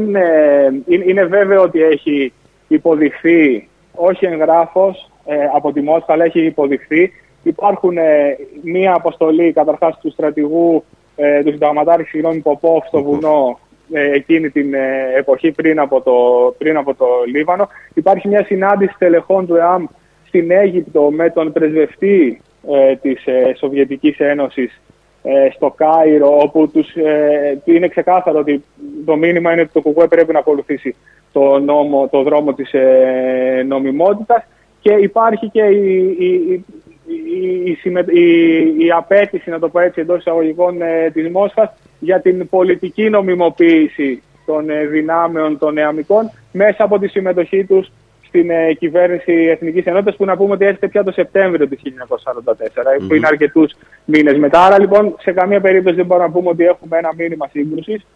είναι 0.87 1.25
βέβαιο 1.25 1.63
ότι 1.63 1.83
έχει 1.83 2.33
υποδειχθεί 2.69 3.69
όχι 3.95 4.27
εγγράφος 4.27 5.11
από 5.55 5.73
τη 5.73 5.81
Μόσχα, 5.81 6.13
αλλά 6.13 6.25
έχει 6.25 6.45
υποδειχθεί 6.45 7.13
Υπάρχουν 7.43 7.99
ε, 7.99 8.37
μία 8.63 8.95
αποστολή 8.95 9.53
καταρχάς 9.53 9.99
του 10.01 10.11
στρατηγού, 10.11 10.85
ε, 11.17 11.43
του 11.43 11.51
συνταγματάρχη 11.51 12.09
συγγνώμη 12.09 12.39
Ποπόφ 12.39 12.87
στο 12.87 13.03
βουνό 13.03 13.59
ε, 13.93 14.11
εκείνη 14.11 14.51
την 14.51 14.75
ε, 14.75 15.13
εποχή 15.17 15.51
πριν 15.53 15.81
από, 15.81 16.01
το, 16.01 16.15
πριν 16.59 16.77
από 16.77 16.95
το 16.95 17.07
Λίβανο. 17.27 17.69
Υπάρχει 17.95 18.29
μια 18.29 18.45
συνάντηση 18.45 18.95
τελεχών 18.99 19.47
του 19.47 19.55
ΕΑΜ 19.55 19.85
στην 20.27 20.51
Αίγυπτο 20.51 21.11
με 21.11 21.31
τον 21.31 21.53
πρεσβευτή 21.53 22.41
ε, 22.71 22.97
της 22.97 23.27
ε, 23.27 23.55
Σοβιετικής 23.59 24.19
Ένωσης 24.19 24.81
στο 25.55 25.75
Κάιρο, 25.77 26.39
όπου 26.39 26.71
τους, 26.71 26.95
είναι 27.65 27.89
ξεκάθαρο 27.89 28.39
ότι 28.39 28.65
το 29.05 29.17
μήνυμα 29.17 29.53
είναι 29.53 29.61
ότι 29.61 29.71
το 29.73 29.81
ΚΚΕ 29.81 30.07
πρέπει 30.07 30.33
να 30.33 30.39
ακολουθήσει 30.39 30.95
το, 31.33 31.59
νόμο, 31.59 32.09
το 32.09 32.23
δρόμο 32.23 32.53
της 32.53 32.73
ε, 32.73 33.65
νομιμότητας 33.69 34.45
και 34.81 34.93
υπάρχει 34.93 35.49
και 35.51 35.63
η, 35.63 36.17
η, 36.19 36.27
η, 36.27 36.65
η, 38.13 38.85
η 38.85 38.91
απέτηση, 38.97 39.51
να 39.51 39.59
το 39.59 39.69
πω 39.69 39.81
έτσι 39.81 40.01
εντός 40.01 40.19
εισαγωγικών, 40.19 40.83
ε, 40.83 41.11
της 41.11 41.31
Μόσχας 41.31 41.73
για 41.99 42.21
την 42.21 42.49
πολιτική 42.49 43.11
νομιμοποίηση 43.11 44.23
των 44.47 44.71
ε, 44.71 44.87
δυνάμεων 44.87 45.59
των 45.59 45.75
νεαμικών 45.75 46.31
μέσα 46.53 46.85
από 46.85 46.99
τη 46.99 47.09
συμμετοχή 47.09 47.65
τους 47.65 47.91
στην 48.29 48.51
ε, 48.51 48.73
κυβέρνηση 48.73 49.33
Εθνικής 49.33 49.85
Ενότητας 49.85 50.17
που 50.17 50.25
να 50.25 50.37
πούμε 50.37 50.53
ότι 50.53 50.65
έρχεται 50.65 50.89
πια 50.89 51.05
το 51.05 51.13
Σεπτέμβριο 51.13 51.69
του 51.69 51.77
1944 51.77 51.81
mm-hmm. 51.81 53.09
που 53.09 53.15
είναι 53.15 53.27
αρκετούς 53.27 53.75
μήνες 54.05 54.39
μετά. 54.39 54.65
Άρα 54.65 54.81
λοιπόν 54.81 55.17
σε 55.21 55.33
καμία 55.33 55.61
περίπτωση 55.61 55.97
δεν 55.97 56.07
μπορούμε 56.07 56.27
να 56.27 56.33
πούμε 56.33 56.49
ότι 56.49 56.65
έχουμε 56.65 56.99
ένα 56.99 57.11
μήνυμα 57.17 57.49
σύγκρουσης. 57.49 58.07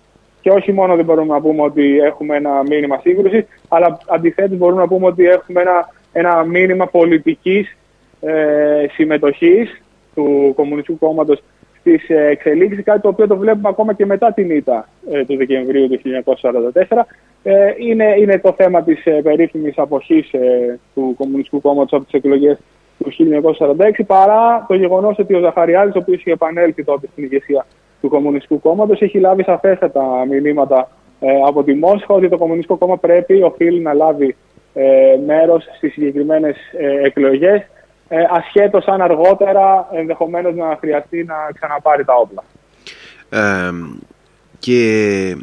Και 0.41 0.51
όχι 0.51 0.73
μόνο 0.73 0.97
δεν 0.97 1.05
μπορούμε 1.05 1.35
να 1.35 1.41
πούμε 1.41 1.63
ότι 1.63 1.99
έχουμε 1.99 2.37
ένα 2.37 2.63
μήνυμα 2.69 2.99
σύγκρουσης, 3.03 3.45
αλλά 3.69 3.99
αντιθέτως 4.09 4.59
μπορούμε 4.59 4.81
να 4.81 4.89
πούμε 4.89 5.07
ότι 5.07 5.27
έχουμε 5.27 5.61
ένα, 5.61 5.89
ένα 6.13 6.45
μήνυμα 6.45 6.87
πολιτικής 6.87 7.77
ε, 8.23 8.87
συμμετοχής 8.93 9.83
του 10.15 10.53
Κομμουνιστικού 10.57 10.99
Κόμματος 10.99 11.43
στις 11.79 12.09
ε, 12.09 12.27
εξελίξεις, 12.27 12.85
κάτι 12.85 13.01
το 13.01 13.09
οποίο 13.09 13.27
το 13.27 13.37
βλέπουμε 13.37 13.69
ακόμα 13.69 13.93
και 13.95 14.07
μετά 14.07 14.33
την 14.33 14.51
ήττα 14.51 14.89
ε, 15.11 15.25
του 15.25 15.37
Δεκεμβρίου 15.37 15.89
του 15.89 16.01
1944. 16.89 17.03
Ε, 17.43 17.73
είναι, 17.79 18.15
είναι 18.19 18.39
το 18.39 18.53
θέμα 18.57 18.83
της 18.83 19.07
ε, 19.07 19.11
περίφημης 19.11 19.79
αποχής 19.79 20.33
ε, 20.33 20.79
του 20.95 21.15
Κομμουνιστικού 21.19 21.61
Κόμματος 21.61 21.93
από 21.93 22.05
τις 22.05 22.13
εκλογές 22.13 22.59
του 22.99 23.13
1946, 23.59 24.05
παρά 24.07 24.65
το 24.69 24.75
γεγονός 24.75 25.19
ότι 25.19 25.35
ο 25.35 25.41
Ζαχαριάδης, 25.41 25.95
ο 25.95 25.99
οποίος 25.99 26.21
είχε 26.21 26.33
επανέλθει 26.33 26.85
τότε 26.85 27.07
στην 27.13 27.25
ηγεσία 27.25 27.67
του 28.01 28.09
Κομμουνιστικού 28.09 28.61
Κόμματος, 28.61 29.01
έχει 29.01 29.19
λάβει 29.19 29.43
σαφέστατα 29.43 30.03
μηνύματα 30.29 30.89
από 31.47 31.63
τη 31.63 31.75
Μόσχα 31.75 32.15
ότι 32.15 32.29
το 32.29 32.39
Κομμουνιστικό 32.39 32.77
Κόμμα 32.77 32.97
πρέπει, 32.97 33.43
οφείλει 33.43 33.81
να 33.81 33.93
λάβει 33.93 34.37
ε, 34.75 35.17
μέρος 35.27 35.65
στις 35.77 35.93
συγκεκριμένες 35.93 36.57
ε, 36.79 37.07
εκλογές 37.07 37.63
ε, 38.15 38.27
ασχέτως 38.31 38.87
αν 38.87 39.01
αργότερα 39.01 39.89
ενδεχομένως 39.93 40.55
να 40.55 40.77
χρειαστεί 40.81 41.25
να 41.25 41.35
ξαναπάρει 41.55 42.05
τα 42.05 42.15
όπλα. 42.15 42.43
και 44.59 45.37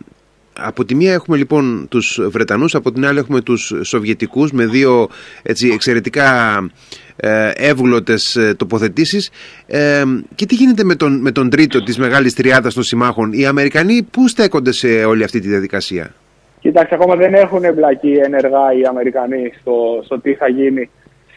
από 0.62 0.86
τη 0.86 0.96
μία 0.96 1.14
έχουμε 1.14 1.38
λοιπόν 1.38 1.88
τους 1.90 2.20
Βρετανούς, 2.30 2.76
από 2.76 2.92
την 2.92 3.06
άλλη 3.06 3.20
έχουμε 3.20 3.42
τους 3.42 3.74
Σοβιετικούς 3.82 4.52
με 4.52 4.66
δύο 4.66 5.08
έτσι, 5.44 5.70
εξαιρετικά 5.74 6.58
ε, 7.16 7.52
εύγλωτες 7.56 8.36
ε, 8.36 8.54
τοποθετήσεις 8.54 9.32
ε, 9.68 10.04
και 10.36 10.46
τι 10.46 10.56
γίνεται 10.56 10.84
με 10.84 10.96
τον, 10.96 11.22
με 11.22 11.32
τον 11.32 11.50
τρίτο 11.50 11.84
της 11.84 11.98
μεγάλης 11.98 12.34
τριάδας 12.34 12.74
των 12.74 12.84
συμμάχων; 12.84 13.34
Οι 13.34 13.46
Αμερικανοί 13.46 14.08
πού 14.12 14.28
στέκονται 14.28 14.72
σε 14.72 14.88
όλη 15.04 15.24
αυτή 15.24 15.40
τη 15.40 15.48
διαδικασία; 15.48 16.14
Κοιτάξτε 16.60 16.96
ακόμα 16.96 17.16
δεν 17.16 17.34
έχουν 17.34 17.64
εμπλακεί 17.64 18.12
ενεργά 18.12 18.74
οι 18.80 18.86
Αμερικανοί 18.90 19.54
στο, 19.60 20.02
στο 20.04 20.20
τι 20.20 20.34
θα 20.34 20.48
γίνει 20.48 20.90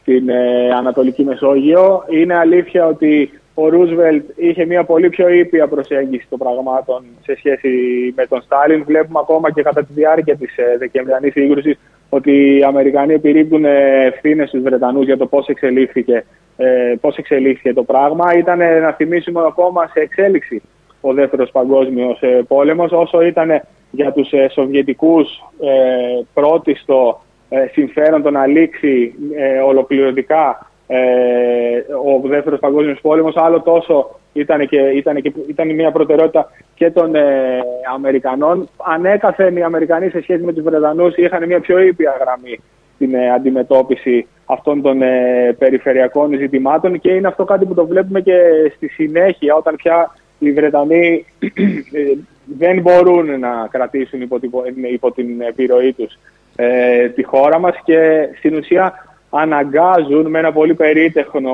στην 0.03 0.29
ε, 0.29 0.71
Ανατολική 0.77 1.25
Μεσόγειο 1.25 2.05
είναι 2.09 2.35
αλήθεια 2.35 2.87
ότι 2.87 3.31
ο 3.55 3.69
Ρούσβελτ 3.69 4.25
είχε 4.37 4.65
μια 4.65 4.85
πολύ 4.85 5.09
πιο 5.09 5.29
ήπια 5.29 5.69
προσέγγιση 5.69 6.27
των 6.29 6.39
πραγμάτων 6.39 7.05
σε 7.23 7.37
σχέση 7.37 7.69
με 8.17 8.27
τον 8.27 8.43
Στάλιν. 8.43 8.85
Βλέπουμε 8.85 9.19
ακόμα 9.23 9.53
και 9.53 9.63
κατά 9.63 9.85
τη 9.85 9.93
διάρκεια 9.93 10.37
της 10.37 10.57
ε, 10.57 10.77
Δεκεμβριανής 10.79 11.33
σύγκρουσης 11.33 11.79
ότι 12.09 12.57
οι 12.59 12.65
Αμερικανοί 12.65 13.15
επιρρύπτουν 13.15 13.65
ε, 13.65 14.05
ευθύνες 14.05 14.49
στους 14.49 14.63
Βρετανούς 14.63 15.05
για 15.05 15.17
το 15.17 15.27
πώς 15.27 15.47
εξελίχθηκε, 15.47 16.25
ε, 16.57 16.95
πώς 17.01 17.17
εξελίχθηκε 17.17 17.73
το 17.73 17.83
πράγμα. 17.83 18.37
Ήταν 18.37 18.59
να 18.59 18.93
θυμίσουμε 18.93 19.41
ακόμα 19.47 19.87
σε 19.93 20.01
εξέλιξη 20.01 20.63
ο 21.01 21.13
δεύτερος 21.13 21.51
παγκόσμιος 21.51 22.21
πόλεμος, 22.49 22.93
όσο 22.93 23.23
ήταν 23.23 23.63
για 23.91 24.13
τους 24.13 24.31
Σοβιετικούς 24.53 25.43
πρώτη 26.35 26.75
στο 26.75 27.21
συμφέρον 27.73 28.23
το 28.23 28.31
να 28.31 28.47
λήξει 28.47 29.15
ολοκληρωτικά 29.67 30.67
ε, 30.87 31.79
ο 32.05 32.29
δεύτερος 32.29 32.59
παγκόσμιος 32.59 33.01
πόλεμος, 33.01 33.37
άλλο 33.37 33.61
τόσο 33.61 34.21
ήταν, 34.33 34.67
και, 34.69 34.81
ήταν, 34.81 35.23
και, 35.23 35.33
ήταν 35.49 35.75
μια 35.75 35.91
προτεραιότητα 35.91 36.51
και 36.75 36.91
των 36.91 37.15
ε, 37.15 37.61
Αμερικανών. 37.95 38.69
Ανέκαθεν 38.77 39.57
οι 39.57 39.63
Αμερικανοί 39.63 40.09
σε 40.09 40.23
σχέση 40.23 40.43
με 40.43 40.53
τους 40.53 40.63
Βρετανούς 40.63 41.17
είχαν 41.17 41.47
μια 41.47 41.61
πιο 41.61 41.79
ήπια 41.79 42.17
γραμμή 42.21 42.61
στην 42.95 43.15
ε, 43.15 43.31
αντιμετώπιση 43.31 44.27
αυτών 44.47 44.83
των 44.83 45.03
ε, 45.03 45.57
περιφερειακών 45.59 46.37
ζητημάτων 46.37 47.01
και 47.01 47.11
είναι 47.11 47.29
αυτό 47.29 47.45
κάτι 47.45 47.65
που 47.65 47.75
το 47.75 47.87
βλέπουμε 47.87 48.21
και 48.21 48.39
στη 48.77 48.89
συνέχεια 48.89 49.55
όταν 49.55 49.77
πια 49.77 50.15
οι 50.39 50.53
Βρετανοί 50.53 51.25
δεν 52.61 52.81
μπορούν 52.81 53.39
να 53.39 53.69
κρατήσουν 53.71 54.21
υπό 54.21 54.39
την, 54.39 54.51
υπό 54.93 55.13
την 55.13 55.41
επιρροή 55.41 55.93
τους 55.93 56.19
τη 57.15 57.23
χώρα 57.23 57.59
μας 57.59 57.75
και 57.85 58.29
στην 58.39 58.57
ουσία 58.57 58.95
αναγκάζουν 59.35 60.27
με 60.27 60.39
ένα 60.39 60.53
πολύ 60.53 60.75
περίτεχνο 60.75 61.53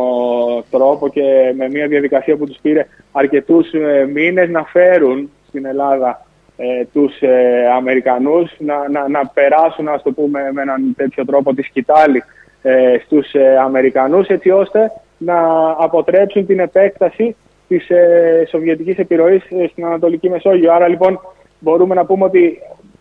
τρόπο 0.70 1.08
και 1.08 1.54
με 1.56 1.68
μια 1.68 1.86
διαδικασία 1.86 2.36
που 2.36 2.46
τους 2.46 2.58
πήρε 2.62 2.86
αρκετούς 3.12 3.72
ε, 3.72 4.08
μήνες 4.12 4.48
να 4.48 4.64
φέρουν 4.64 5.30
στην 5.48 5.66
Ελλάδα 5.66 6.26
ε, 6.56 6.84
τους 6.92 7.20
ε, 7.20 7.68
Αμερικανούς 7.76 8.54
να, 8.58 8.88
να, 8.88 9.08
να 9.08 9.26
περάσουν, 9.26 9.88
ας 9.88 10.02
το 10.02 10.12
πούμε 10.12 10.50
με 10.52 10.62
έναν 10.62 10.94
τέτοιο 10.96 11.24
τρόπο, 11.24 11.54
τη 11.54 11.62
σκητάλη 11.62 12.22
ε, 12.62 12.98
στους 13.04 13.32
ε, 13.32 13.58
Αμερικανούς 13.58 14.26
έτσι 14.26 14.50
ώστε 14.50 14.92
να 15.18 15.36
αποτρέψουν 15.78 16.46
την 16.46 16.58
επέκταση 16.58 17.36
της 17.68 17.90
ε, 17.90 18.44
Σοβιετικής 18.48 18.98
επιρροής 18.98 19.42
στην 19.70 19.84
Ανατολική 19.84 20.30
Μεσόγειο. 20.30 20.72
Άρα 20.72 20.88
λοιπόν 20.88 21.20
μπορούμε 21.58 21.94
να 21.94 22.04
πούμε 22.04 22.24
ότι 22.24 22.58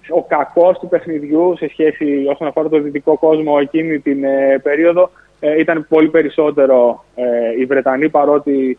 ο 0.09 0.23
κακός 0.23 0.79
του 0.79 0.87
παιχνιδιού 0.87 1.55
σε 1.57 1.67
σχέση 1.69 2.25
όσον 2.29 2.47
αφορά 2.47 2.69
το 2.69 2.81
δυτικό 2.81 3.17
κόσμο 3.17 3.57
εκείνη 3.61 3.99
την 3.99 4.23
ε, 4.23 4.59
περίοδο 4.63 5.11
ε, 5.39 5.59
ήταν 5.59 5.85
πολύ 5.89 6.09
περισσότερο 6.09 7.05
ε, 7.15 7.23
οι 7.59 7.65
Βρετανοί 7.65 8.09
παρότι 8.09 8.77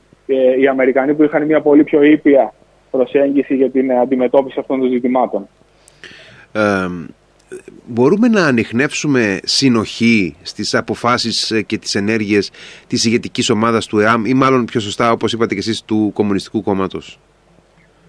οι 0.61 0.67
Αμερικανοί 0.67 1.15
που 1.15 1.23
είχαν 1.23 1.47
μια 1.47 1.61
πολύ 1.61 1.85
πιο 1.85 2.03
ήπια 2.03 2.55
προσέγγιση 2.91 3.55
για 3.55 3.71
την 3.71 3.93
αντιμετώπιση 3.93 4.57
αυτών 4.61 4.81
των 4.81 4.91
ζητημάτων. 4.91 5.49
μπορούμε 7.87 8.29
να 8.29 8.47
ανοιχνεύσουμε 8.47 9.39
συνοχή 9.45 10.37
στις 10.43 10.75
αποφάσεις 10.75 11.63
και 11.67 11.79
τις 11.79 11.95
ενέργειες 11.95 12.51
της 12.87 13.05
ηγετικής 13.05 13.51
ομάδας 13.51 13.87
του 13.87 13.99
ΕΑΜ 13.99 14.25
ή 14.25 14.35
μάλλον 14.35 14.65
πιο 14.65 14.81
σωστά 14.81 15.11
όπως 15.11 15.33
είπατε 15.33 15.55
και 15.55 15.61
εσείς 15.61 15.83
του 15.83 16.11
Κομμουνιστικού 16.15 16.63
Κόμματος; 16.63 17.19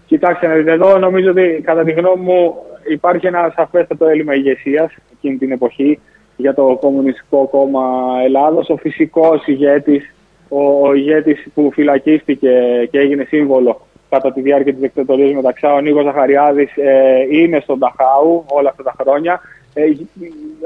Κοιτάξτε, 0.10 0.64
εδώ 0.68 0.98
νομίζω 0.98 1.30
ότι 1.30 1.62
κατά 1.64 1.84
τη 1.84 1.92
γνώμη 1.92 2.24
μου 2.24 2.56
υπάρχει 2.90 3.28
ένα 3.28 3.54
σαφέστατο 3.56 4.06
έλλειμμα 4.06 4.36
ηγεσίας 4.36 4.94
εκείνη 5.14 5.38
την 5.38 5.52
εποχή 5.52 6.00
για 6.36 6.54
το 6.54 6.78
Κομμουνιστικό 6.82 7.48
Κόμμα 7.48 7.82
Ελλάδος. 8.24 8.70
Ο 8.70 8.78
φυσικός 8.78 9.48
ηγέτης, 9.48 10.14
ο, 10.50 10.88
ο 10.88 10.94
ηγέτης 10.94 11.48
που 11.54 11.72
φυλακίστηκε 11.74 12.88
και 12.92 13.00
έγινε 13.00 13.24
σύμβολο 13.24 13.82
κατά 14.10 14.34
τη 14.34 14.42
διάρκεια 14.42 14.72
της 14.72 14.82
δικτατορίας 14.82 15.34
μεταξά, 15.34 15.74
ο 15.74 15.82
Νίκος 15.82 16.04
Ζαχαριάδης, 16.04 16.78
ε, 16.78 17.26
είναι 17.32 17.60
στον 17.60 17.80
Ταχάου 17.80 18.46
όλα 18.50 18.70
αυτά 18.70 18.84
τα 18.84 18.96
χρόνια. 19.02 19.42
Ε, 19.74 19.84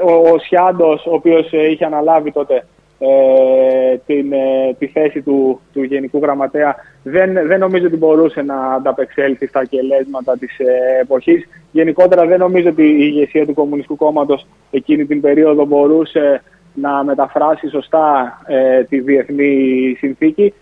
ο, 0.04 0.28
ο 0.28 0.38
Σιάντος, 0.38 1.06
ο 1.06 1.14
οποίος 1.14 1.52
ε, 1.52 1.70
είχε 1.70 1.84
αναλάβει 1.84 2.32
τότε 2.32 2.66
ε, 2.98 3.96
την, 4.06 4.32
ε, 4.32 4.74
τη 4.78 4.86
θέση 4.86 5.22
του, 5.22 5.60
του 5.72 5.82
Γενικού 5.82 6.18
Γραμματέα 6.18 6.76
δεν, 7.02 7.46
δεν 7.46 7.58
νομίζω 7.58 7.86
ότι 7.86 7.96
μπορούσε 7.96 8.42
να 8.42 8.56
ανταπεξέλθει 8.74 9.46
στα 9.46 9.64
κελέσματα 9.64 10.38
της 10.38 10.58
ε, 10.58 11.00
εποχής. 11.00 11.48
Γενικότερα 11.70 12.26
δεν 12.26 12.38
νομίζω 12.38 12.68
ότι 12.68 12.82
η 12.82 12.96
ηγεσία 12.98 13.46
του 13.46 13.54
Κομμουνιστικού 13.54 13.96
Κόμματος 13.96 14.46
εκείνη 14.70 15.04
την 15.06 15.20
περίοδο 15.20 15.64
μπορούσε 15.64 16.42
να 16.74 17.04
μεταφράσει 17.04 17.68
σωστά 17.68 18.38
ε, 18.46 18.82
τη 18.84 19.00
διεθνή 19.00 19.94
συνθήκη. 19.98 20.54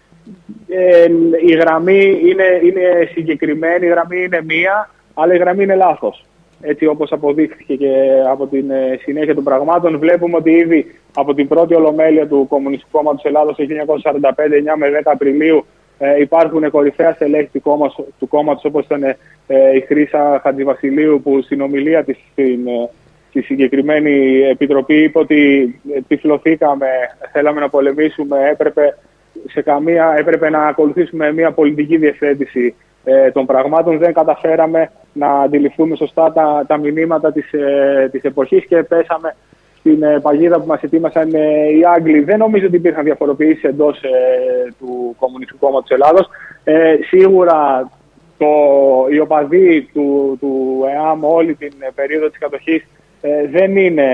Ε, 0.69 1.07
η 1.47 1.53
γραμμή 1.53 2.21
είναι, 2.25 2.61
είναι 2.63 3.09
συγκεκριμένη, 3.13 3.87
η 3.87 3.89
γραμμή 3.89 4.23
είναι 4.23 4.43
μία, 4.47 4.91
αλλά 5.15 5.35
η 5.35 5.39
γραμμή 5.39 5.63
είναι 5.63 5.75
λάθος 5.75 6.25
έτσι 6.63 6.87
όπως 6.87 7.13
αποδείχθηκε 7.13 7.75
και 7.75 7.93
από 8.31 8.47
την 8.47 8.71
ε, 8.71 8.99
συνέχεια 9.03 9.35
των 9.35 9.45
πραγμάτων, 9.45 9.99
βλέπουμε 9.99 10.37
ότι 10.37 10.51
ήδη 10.51 10.95
από 11.15 11.35
την 11.35 11.49
πρώτη 11.49 11.75
ολομέλεια 11.75 12.27
του 12.27 12.47
Κομμουνιστικού 12.49 12.91
Κόμματος 12.91 13.25
Ελλάδος 13.25 13.57
το 13.57 13.65
1945, 13.65 14.29
9 14.29 14.77
με 14.77 14.87
10 14.99 15.01
Απριλίου, 15.05 15.65
ε, 15.99 16.21
υπάρχουν 16.21 16.71
κορυφαία 16.71 17.13
στελέχη 17.13 17.49
του, 17.53 17.61
κόμματος, 17.61 18.05
του 18.19 18.29
κόμματος 18.29 18.65
όπως 18.65 18.85
ήταν 18.85 19.03
ε, 19.47 19.77
η 19.77 19.81
Χρύσα 19.81 20.41
Χατζηβασιλείου 20.43 21.21
που 21.23 21.43
στην 21.43 21.61
ομιλία 21.61 22.05
της 22.05 22.17
στην, 22.33 22.67
ε, 22.67 22.89
στη 23.29 23.43
συγκεκριμένη 23.43 24.41
επιτροπή 24.41 25.03
είπε 25.03 25.19
ότι 25.19 25.63
ε, 25.95 26.01
τυφλωθήκαμε, 26.09 26.87
θέλαμε 27.33 27.61
να 27.61 27.69
πολεμήσουμε, 27.69 28.49
έπρεπε, 28.51 28.99
σε 29.49 29.63
καμία, 29.63 30.15
έπρεπε 30.19 30.51
να 30.51 30.67
ακολουθήσουμε 30.67 31.33
μια 31.33 31.53
πολιτική 31.53 31.97
διευθέτηση 31.97 32.75
ε, 33.05 33.31
των 33.31 33.47
πραγμάτων. 33.47 33.99
Δεν 33.99 34.13
καταφέραμε 34.13 34.91
να 35.13 35.41
αντιληφθούμε 35.41 35.97
σωστά 35.97 36.33
τα, 36.33 36.65
τα 36.67 36.77
μηνύματα 36.77 37.33
της, 37.33 37.53
ε, 37.53 38.09
της 38.13 38.23
εποχής 38.23 38.67
και 38.67 38.83
πέσαμε 38.83 39.35
στην 39.79 40.03
ε, 40.03 40.21
παγίδα 40.21 40.61
που 40.61 40.67
μας 40.67 40.83
ετοίμασαν 40.83 41.35
ε, 41.35 41.69
οι 41.79 41.83
Άγγλοι. 41.97 42.21
Δεν 42.21 42.39
νομίζω 42.39 42.67
ότι 42.67 42.77
υπήρχαν 42.77 43.05
διαφοροποιήσεις 43.05 43.63
εντός 43.63 44.01
του 44.79 45.15
Κομμουνιστικού 45.19 45.59
Κόμματος 45.59 45.91
Ελλάδος. 45.91 46.29
σίγουρα 47.09 47.91
το, 48.39 48.47
οι 49.11 49.19
οπαδοί 49.19 49.89
του, 49.93 50.37
του 50.41 50.81
ΕΑΜ 50.95 51.25
όλη 51.25 51.55
την 51.55 51.73
περίοδο 51.95 52.29
της 52.29 52.39
κατοχής 52.39 52.87
δεν 53.51 53.77
είναι 53.77 54.09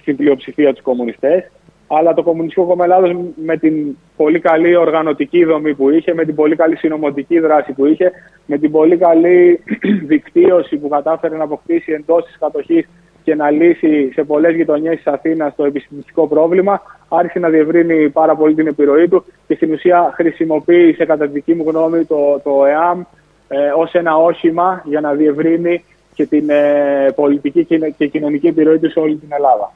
στην 0.00 0.16
πλειοψηφία 0.16 0.72
τους 0.72 0.82
κομμουνιστές 0.82 1.50
αλλά 1.98 2.14
το 2.14 2.22
Κομμουνιστικό 2.22 2.66
Κόμμα 2.66 2.84
Ελλάδος 2.84 3.16
με 3.34 3.56
την 3.56 3.96
πολύ 4.16 4.38
καλή 4.38 4.76
οργανωτική 4.76 5.44
δομή 5.44 5.74
που 5.74 5.90
είχε, 5.90 6.14
με 6.14 6.24
την 6.24 6.34
πολύ 6.34 6.56
καλή 6.56 6.76
συνωμοτική 6.76 7.38
δράση 7.38 7.72
που 7.72 7.86
είχε, 7.86 8.12
με 8.46 8.58
την 8.58 8.70
πολύ 8.70 8.96
καλή 8.96 9.62
δικτύωση 10.12 10.76
που 10.76 10.88
κατάφερε 10.88 11.36
να 11.36 11.44
αποκτήσει 11.44 11.92
εντός 11.92 12.24
της 12.24 12.38
κατοχής 12.38 12.88
και 13.24 13.34
να 13.34 13.50
λύσει 13.50 14.10
σε 14.12 14.22
πολλές 14.24 14.54
γειτονιές 14.54 14.96
της 14.96 15.06
Αθήνας 15.06 15.54
το 15.56 15.64
επιστημιστικό 15.64 16.28
πρόβλημα, 16.28 16.82
άρχισε 17.08 17.38
να 17.38 17.48
διευρύνει 17.48 18.08
πάρα 18.08 18.36
πολύ 18.36 18.54
την 18.54 18.66
επιρροή 18.66 19.08
του 19.08 19.24
και 19.46 19.54
στην 19.54 19.72
ουσία 19.72 20.12
χρησιμοποίησε, 20.14 21.04
κατά 21.04 21.26
τη 21.26 21.32
δική 21.32 21.54
μου 21.54 21.64
γνώμη, 21.68 22.04
το, 22.04 22.40
το 22.44 22.64
ΕΑΜ 22.64 23.00
ε, 23.48 23.56
ως 23.76 23.92
ένα 23.92 24.16
όχημα 24.16 24.82
για 24.84 25.00
να 25.00 25.12
διευρύνει 25.12 25.84
και 26.14 26.26
την 26.26 26.50
ε, 26.50 27.12
πολιτική 27.14 27.66
και 27.96 28.06
κοινωνική 28.06 28.46
επιρροή 28.46 28.78
του 28.78 28.90
σε 28.90 29.00
όλη 29.00 29.16
την 29.16 29.28
Ελλάδα 29.32 29.72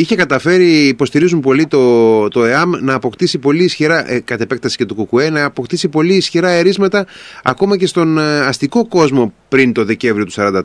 είχε 0.00 0.16
καταφέρει, 0.16 0.88
υποστηρίζουν 0.88 1.40
πολύ 1.40 1.66
το, 1.66 2.28
το 2.28 2.44
ΕΑΜ, 2.44 2.70
να 2.80 2.94
αποκτήσει 2.94 3.38
πολύ 3.38 3.64
ισχυρά, 3.64 4.10
ε, 4.10 4.20
κατ' 4.20 4.40
επέκταση 4.40 4.76
και 4.76 4.84
το 4.84 4.94
ΚΚΕ, 4.94 5.30
να 5.30 5.44
αποκτήσει 5.44 5.88
πολύ 5.88 6.14
ισχυρά 6.14 6.50
ερίσματα 6.50 7.06
ακόμα 7.42 7.76
και 7.76 7.86
στον 7.86 8.18
ε, 8.18 8.38
αστικό 8.40 8.86
κόσμο 8.86 9.32
πριν 9.48 9.72
το 9.72 9.84
Δεκέμβριο 9.84 10.24
του 10.24 10.32
1944. 10.32 10.62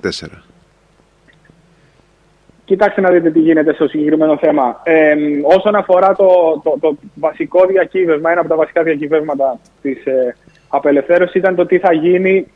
Κοιτάξτε 2.66 3.02
να 3.02 3.10
δείτε 3.10 3.32
τι 3.32 3.40
γίνεται 3.40 3.74
στο 3.74 3.88
συγκεκριμένο 3.88 4.38
θέμα. 4.38 4.82
Ε, 4.84 5.14
όσον 5.58 5.76
αφορά 5.76 6.16
το, 6.16 6.62
το, 6.64 6.78
το, 6.82 6.98
βασικό 7.16 7.66
διακύβευμα, 7.66 8.32
ένα 8.32 8.40
από 8.40 8.50
τα 8.50 8.56
βασικά 8.56 8.84
διακυβεύματα 8.84 9.60
της 9.82 10.06
ε, 10.06 10.36
απελευθέρωσης 10.68 11.36
ήταν 11.36 11.56
το 11.56 11.66
τι 11.66 11.78
θα 11.78 11.94
γίνει 11.94 12.48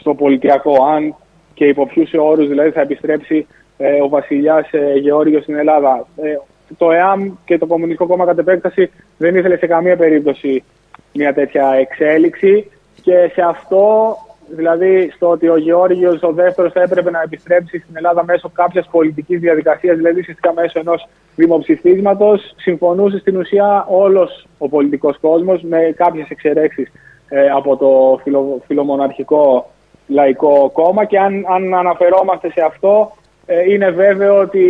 στο 0.00 0.14
πολιτιακό, 0.14 0.84
αν 0.84 1.14
και 1.54 1.64
υπό 1.64 1.86
ποιους 1.86 2.10
όρους 2.14 2.48
δηλαδή 2.48 2.70
θα 2.70 2.80
επιστρέψει 2.80 3.46
ε, 3.78 4.02
ο 4.02 4.08
βασιλιάς 4.08 4.72
ε, 4.72 4.92
Γεώργιος 4.94 5.42
στην 5.42 5.54
Ελλάδα. 5.54 6.06
Ε, 6.16 6.36
το 6.76 6.90
ΕΑΜ 6.90 7.30
και 7.44 7.58
το 7.58 7.66
Κομμουνιστικό 7.66 8.06
Κόμμα 8.06 8.24
κατ' 8.24 8.38
επέκταση 8.38 8.90
δεν 9.16 9.36
ήθελε 9.36 9.56
σε 9.56 9.66
καμία 9.66 9.96
περίπτωση 9.96 10.64
μια 11.12 11.34
τέτοια 11.34 11.72
εξέλιξη 11.72 12.70
και 13.02 13.30
σε 13.32 13.42
αυτό, 13.42 14.16
δηλαδή 14.48 15.10
στο 15.14 15.28
ότι 15.28 15.48
ο 15.48 15.56
Γεώργιος 15.56 16.22
ο 16.22 16.32
δεύτερος 16.32 16.72
θα 16.72 16.82
έπρεπε 16.82 17.10
να 17.10 17.22
επιστρέψει 17.22 17.78
στην 17.78 17.96
Ελλάδα 17.96 18.24
μέσω 18.24 18.50
κάποιας 18.54 18.88
πολιτικής 18.90 19.40
διαδικασίας, 19.40 19.96
δηλαδή 19.96 20.20
ουσιαστικά 20.20 20.52
μέσω 20.52 20.78
ενός 20.78 21.08
δημοψηφίσματος, 21.36 22.54
συμφωνούσε 22.56 23.18
στην 23.18 23.36
ουσία 23.36 23.86
όλος 23.88 24.46
ο 24.58 24.68
πολιτικός 24.68 25.18
κόσμος 25.18 25.62
με 25.62 25.94
κάποιες 25.96 26.28
εξαιρέξεις 26.28 26.92
ε, 27.28 27.48
από 27.48 27.76
το 27.76 28.20
φιλο, 28.22 28.62
φιλομοναρχικό 28.66 29.70
λαϊκό 30.06 30.70
κόμμα 30.72 31.04
και 31.04 31.18
αν, 31.18 31.44
αν 31.48 31.74
αναφερόμαστε 31.74 32.50
σε 32.50 32.60
αυτό 32.60 33.12
ε, 33.12 33.27
είναι 33.68 33.90
βέβαιο 33.90 34.38
ότι 34.38 34.66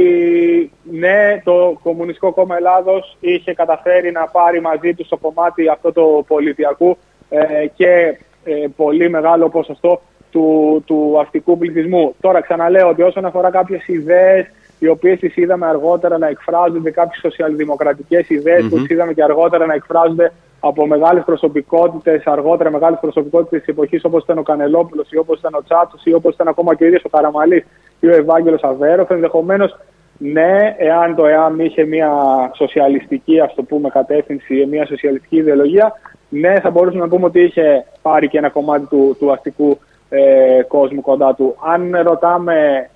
ναι, 0.91 1.41
το 1.45 1.79
Κομμουνιστικό 1.83 2.33
Κόμμα 2.33 2.57
Ελλάδος 2.57 3.17
είχε 3.21 3.55
καταφέρει 3.55 4.11
να 4.13 4.27
πάρει 4.27 4.61
μαζί 4.61 4.95
του 4.95 5.05
στο 5.05 5.17
κομμάτι 5.17 5.69
αυτό 5.69 5.93
το 5.93 6.25
πολιτιακού 6.27 6.97
ε, 7.29 7.67
και 7.75 8.19
ε, 8.45 8.67
πολύ 8.77 9.11
μεγάλο 9.11 9.49
ποσοστό 9.49 10.01
του, 10.31 10.83
του 10.87 11.19
αστικού 11.21 11.59
πληθυσμού. 11.59 12.15
Τώρα 12.21 12.41
ξαναλέω 12.41 12.89
ότι 12.89 13.03
όσον 13.03 13.25
αφορά 13.25 13.51
κάποιες 13.51 13.87
ιδέες 13.89 14.47
οι 14.79 14.89
οποίες 14.89 15.19
τις 15.19 15.37
είδαμε 15.37 15.67
αργότερα 15.67 16.19
να 16.19 16.29
εκφράζονται, 16.29 16.91
κάποιες 16.91 17.21
σοσιαλδημοκρατικές 17.21 18.29
ιδέες 18.29 18.65
mm-hmm. 18.65 18.69
που 18.69 18.77
τις 18.77 18.89
είδαμε 18.89 19.13
και 19.13 19.23
αργότερα 19.23 19.67
να 19.67 19.75
εκφράζονται 19.75 20.33
από 20.61 20.87
μεγάλες 20.87 21.25
προσωπικότητες, 21.25 22.27
αργότερα 22.27 22.71
μεγάλες 22.71 22.99
προσωπικότητες 23.01 23.59
της 23.59 23.69
εποχής 23.69 24.05
όπως 24.05 24.23
ήταν 24.23 24.39
ο 24.39 24.43
Κανελόπουλος 24.43 25.11
ή 25.11 25.17
όπως 25.17 25.39
ήταν 25.39 25.55
ο 25.55 25.63
Τσάτσος 25.63 26.05
ή 26.05 26.13
όπως 26.13 26.35
ήταν 26.35 26.49
ακόμα 26.49 26.75
και 26.75 26.85
ο 26.85 26.87
ίδιος 26.87 27.05
ο 27.05 27.09
Καραμαλής 27.09 27.65
ή 28.01 28.07
ο 28.07 28.15
Ευάγγελος 28.15 28.63
Αβέροφ. 28.63 29.11
Ενδεχομένως, 29.11 29.79
ναι, 30.19 30.75
εάν 30.79 31.15
το 31.15 31.27
ΕΑΜ 31.27 31.61
είχε 31.61 31.85
μια 31.85 32.11
σοσιαλιστική, 32.57 33.41
ας 33.41 33.55
το 33.55 33.63
πούμε, 33.63 33.89
κατεύθυνση, 33.89 34.67
μια 34.71 34.87
σοσιαλιστική 34.87 35.37
ιδεολογία, 35.37 35.93
ναι, 36.29 36.61
θα 36.61 36.71
μπορούσαμε 36.71 37.03
να 37.03 37.09
πούμε 37.09 37.25
ότι 37.25 37.41
είχε 37.41 37.85
πάρει 38.03 38.29
και 38.29 38.39
ένα 38.39 38.51
κομμάτι 38.51 38.87
του, 38.87 39.17
του 39.19 39.33
αστικού 39.33 39.79
ε, 40.09 40.63
κόσμου 40.69 41.01
κοντά 41.01 41.35
του. 41.35 41.57
Αν 41.65 41.97
ρωτάμε 42.03 42.89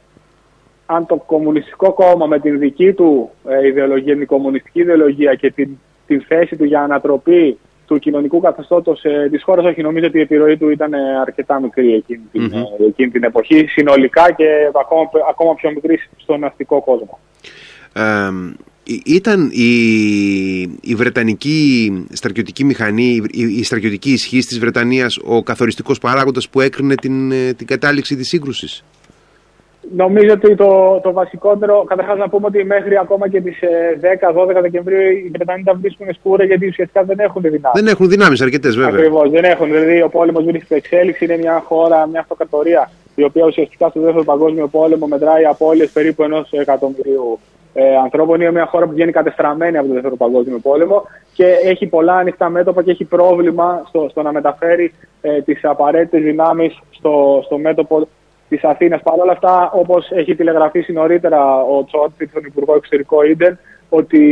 αν 0.86 1.06
το 1.06 1.16
Κομμουνιστικό 1.26 1.92
Κόμμα 1.92 2.26
με 2.26 2.38
την 2.40 2.58
δική 2.58 2.92
του 2.92 3.30
ε, 3.48 3.66
ιδεολογία, 3.66 4.16
την 4.16 4.26
κομμουνιστική 4.26 4.80
ιδεολογία 4.80 5.34
και 5.34 5.50
την, 5.50 5.78
την 6.12 6.24
θέση 6.28 6.56
του 6.56 6.64
για 6.64 6.82
ανατροπή 6.82 7.58
του 7.86 7.98
κοινωνικού 7.98 8.40
καθεστώτος 8.40 9.04
ε, 9.04 9.28
της 9.30 9.42
χώρας, 9.42 9.64
όχι 9.64 9.82
νομίζω 9.82 10.06
ότι 10.06 10.18
η 10.18 10.20
επιρροή 10.20 10.56
του 10.56 10.70
ήταν 10.70 10.92
ε, 10.92 10.98
αρκετά 11.20 11.60
μικρή 11.60 11.94
εκείνη 11.94 12.22
την, 12.32 12.52
mm-hmm. 12.54 12.86
εκείνη 12.88 13.10
την 13.10 13.24
εποχή, 13.24 13.66
συνολικά 13.66 14.32
και 14.32 14.46
ακόμα, 14.80 15.10
ακόμα 15.28 15.54
πιο 15.54 15.70
μικρή 15.70 15.98
στον 16.16 16.44
αστικό 16.44 16.82
κόσμο. 16.82 17.18
Ε, 17.92 18.30
ήταν 19.04 19.50
η, 19.52 19.72
η 20.80 20.94
Βρετανική 20.94 21.92
στρατιωτική 22.12 22.64
μηχανή, 22.64 23.22
η, 23.30 23.42
η 23.58 23.64
στρατιωτική 23.64 24.12
ισχύ 24.12 24.38
της 24.38 24.58
Βρετανίας 24.58 25.18
ο 25.24 25.42
καθοριστικός 25.42 25.98
παράγοντας 25.98 26.48
που 26.48 26.60
έκρινε 26.60 26.94
την, 26.94 27.32
την 27.56 27.66
κατάληξη 27.66 28.16
της 28.16 28.28
σύγκρουσης; 28.28 28.84
Νομίζω 29.96 30.32
ότι 30.32 30.54
το, 30.54 31.00
το 31.02 31.12
βασικότερο, 31.12 31.84
καταρχάς 31.86 32.18
να 32.18 32.28
πούμε 32.28 32.46
ότι 32.46 32.64
μέχρι 32.64 32.96
ακόμα 32.96 33.28
και 33.28 33.40
τις 33.40 33.58
10-12 34.56 34.60
Δεκεμβρίου 34.60 35.00
οι 35.00 35.30
Βρετανοί 35.32 35.62
τα 35.62 35.74
βρίσκουν 35.74 36.06
σκούρα 36.14 36.44
γιατί 36.44 36.66
ουσιαστικά 36.66 37.04
δεν 37.04 37.18
έχουν 37.18 37.42
δυνάμεις. 37.42 37.70
Δεν 37.80 37.86
έχουν 37.86 38.08
δυνάμεις 38.08 38.40
αρκετές 38.40 38.76
βέβαια. 38.76 38.92
Ακριβώς, 38.92 39.30
δεν 39.30 39.44
έχουν. 39.44 39.66
Δηλαδή 39.66 40.02
ο 40.02 40.08
πόλεμος 40.08 40.44
βρίσκεται 40.44 40.66
σε 40.66 40.74
εξέλιξη, 40.74 41.24
είναι 41.24 41.36
μια 41.36 41.62
χώρα, 41.66 42.06
μια 42.06 42.20
αυτοκρατορία 42.20 42.90
η 43.14 43.22
οποία 43.22 43.44
ουσιαστικά 43.46 43.88
στο 43.88 44.00
δεύτερο 44.00 44.24
παγκόσμιο 44.24 44.68
πόλεμο 44.68 45.06
μετράει 45.06 45.44
απώλειες 45.44 45.90
περίπου 45.90 46.22
ενός 46.22 46.52
εκατομμυρίου 46.52 47.38
ε, 47.74 47.96
ανθρώπων. 47.96 48.40
Είναι 48.40 48.52
μια 48.52 48.66
χώρα 48.66 48.86
που 48.86 48.92
βγαίνει 48.92 49.12
κατεστραμμένη 49.12 49.76
από 49.76 49.86
το 49.86 49.92
δεύτερο 49.92 50.16
παγκόσμιο 50.16 50.58
πόλεμο 50.58 51.02
και 51.34 51.46
έχει 51.64 51.86
πολλά 51.86 52.14
ανοιχτά 52.16 52.48
μέτωπα 52.50 52.82
και 52.82 52.90
έχει 52.90 53.04
πρόβλημα 53.04 53.82
στο, 53.88 54.06
στο 54.10 54.22
να 54.22 54.32
μεταφέρει 54.32 54.94
ε, 55.20 55.40
τις 55.40 55.64
απαραίτητες 55.64 56.22
δυνάμεις 56.22 56.78
στο, 56.90 57.42
στο 57.44 57.58
μέτωπο 57.58 58.08
της 58.52 58.64
Αθήνας. 58.64 59.02
Παρ' 59.02 59.20
όλα 59.20 59.32
αυτά, 59.32 59.70
όπως 59.74 60.10
έχει 60.10 60.34
τηλεγραφήσει 60.34 60.92
νωρίτερα 60.92 61.62
ο 61.62 61.84
Τσόρτφιτ, 61.84 62.32
τον 62.32 62.44
Υπουργό 62.44 62.74
Εξωτερικό 62.74 63.24
Ιντερ, 63.24 63.52
ότι 63.88 64.22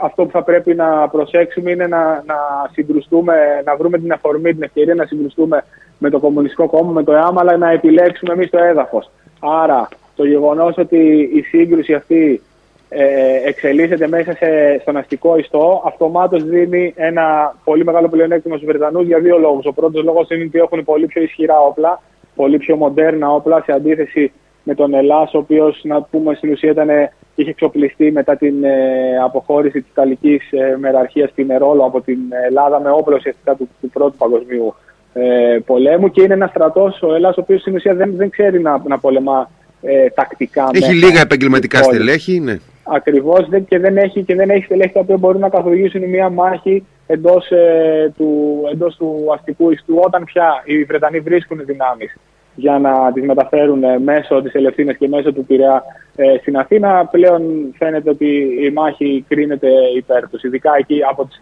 αυτό 0.00 0.24
που 0.24 0.30
θα 0.30 0.42
πρέπει 0.42 0.74
να 0.74 1.08
προσέξουμε 1.08 1.70
είναι 1.70 1.86
να, 1.86 2.22
να 2.26 2.36
συγκρουστούμε, 2.72 3.34
να 3.64 3.76
βρούμε 3.76 3.98
την 3.98 4.12
αφορμή, 4.12 4.52
την 4.52 4.62
ευκαιρία 4.62 4.94
να 4.94 5.04
συγκρουστούμε 5.04 5.64
με 5.98 6.10
το 6.10 6.18
Κομμουνιστικό 6.18 6.66
Κόμμα, 6.66 6.92
με 6.92 7.02
το 7.02 7.12
ΕΑΜ, 7.12 7.38
αλλά 7.38 7.56
να 7.56 7.70
επιλέξουμε 7.70 8.32
εμείς 8.32 8.50
το 8.50 8.58
έδαφος. 8.58 9.10
Άρα, 9.40 9.88
το 10.16 10.24
γεγονός 10.24 10.76
ότι 10.78 11.30
η 11.34 11.42
σύγκρουση 11.42 11.94
αυτή 11.94 12.42
ε, 12.88 13.04
εξελίσσεται 13.44 14.08
μέσα 14.08 14.32
σε, 14.32 14.78
στον 14.80 14.96
αστικό 14.96 15.36
ιστό, 15.38 15.82
αυτομάτως 15.86 16.44
δίνει 16.44 16.92
ένα 16.96 17.54
πολύ 17.64 17.84
μεγάλο 17.84 18.08
πλεονέκτημα 18.08 18.56
στους 18.56 18.68
Βρετανούς 18.68 19.06
για 19.06 19.18
δύο 19.18 19.38
λόγους. 19.38 19.66
Ο 19.66 19.72
πρώτος 19.72 20.04
λόγος 20.04 20.30
είναι 20.30 20.44
ότι 20.44 20.58
έχουν 20.58 20.84
πολύ 20.84 21.06
πιο 21.06 21.22
ισχυρά 21.22 21.60
όπλα 21.60 22.00
πολύ 22.34 22.58
πιο 22.58 22.76
μοντέρνα 22.76 23.30
όπλα 23.30 23.62
σε 23.64 23.72
αντίθεση 23.72 24.32
με 24.62 24.74
τον 24.74 24.94
Ελλάς, 24.94 25.34
ο 25.34 25.38
οποίος 25.38 25.80
να 25.82 26.02
πούμε 26.02 26.34
στην 26.34 26.52
ουσία 26.52 26.70
ήταν, 26.70 26.88
είχε 27.34 27.50
εξοπλιστεί 27.50 28.12
μετά 28.12 28.36
την 28.36 28.64
ε, 28.64 29.18
αποχώρηση 29.24 29.80
της 29.80 29.90
Ιταλικής 29.90 30.52
ε, 30.52 30.76
μεραρχίας 30.78 31.30
στην 31.30 31.50
Ερόλο 31.50 31.84
από 31.84 32.00
την 32.00 32.18
Ελλάδα 32.46 32.80
με 32.80 32.90
όπλο 32.90 33.16
ουσιαστικά 33.16 33.54
του, 33.54 33.68
του 33.80 33.90
πρώτου 33.90 34.16
παγκοσμίου 34.16 34.74
ε, 35.12 35.58
πολέμου 35.66 36.10
και 36.10 36.22
είναι 36.22 36.34
ένας 36.34 36.50
στρατός 36.50 37.02
ο 37.02 37.14
Ελλάς 37.14 37.36
ο 37.36 37.40
οποίος 37.40 37.60
στην 37.60 37.74
ουσία 37.74 37.94
δεν, 37.94 38.12
δεν 38.16 38.30
ξέρει 38.30 38.60
να, 38.60 38.82
να 38.86 38.98
πολεμά 38.98 39.50
ε, 39.82 40.08
τακτικά. 40.10 40.70
Έχει 40.72 40.94
λίγα 40.94 41.20
επαγγελματικά 41.20 41.82
στελέχη, 41.82 42.40
ναι. 42.40 42.56
Ακριβώς 42.82 43.48
και, 43.68 43.78
δεν 43.78 43.96
έχει, 43.96 44.22
και 44.22 44.34
δεν 44.34 44.50
έχει 44.50 44.64
στελέχη 44.64 44.92
τα 44.92 45.00
οποία 45.00 45.16
μπορούν 45.16 45.40
να 45.40 45.48
καθοδηγήσουν 45.48 46.08
μια 46.08 46.30
μάχη 46.30 46.86
εντός 47.14 47.50
ε, 47.50 48.12
του, 48.16 48.60
εντός 48.72 48.96
του 48.96 49.26
αστικού 49.34 49.70
ιστού, 49.70 49.94
όταν 50.06 50.24
πια 50.24 50.62
οι 50.64 50.84
Βρετανοί 50.84 51.20
βρίσκουν 51.20 51.64
δυνάμεις 51.64 52.16
για 52.54 52.78
να 52.78 53.12
τις 53.12 53.24
μεταφέρουν 53.24 53.82
ε, 53.82 53.98
μέσω 53.98 54.42
της 54.42 54.52
Ελευθίνας 54.54 54.96
και 54.96 55.08
μέσω 55.08 55.32
του 55.32 55.44
Πειραιά 55.44 55.82
ε, 56.16 56.24
στην 56.40 56.56
Αθήνα. 56.56 57.06
Πλέον 57.10 57.42
φαίνεται 57.78 58.10
ότι 58.10 58.26
η 58.60 58.70
μάχη 58.70 59.24
κρίνεται 59.28 59.68
υπέρ 59.96 60.28
τους, 60.28 60.42
ειδικά 60.42 60.70
εκεί 60.78 60.98
από 61.10 61.26
τις 61.26 61.40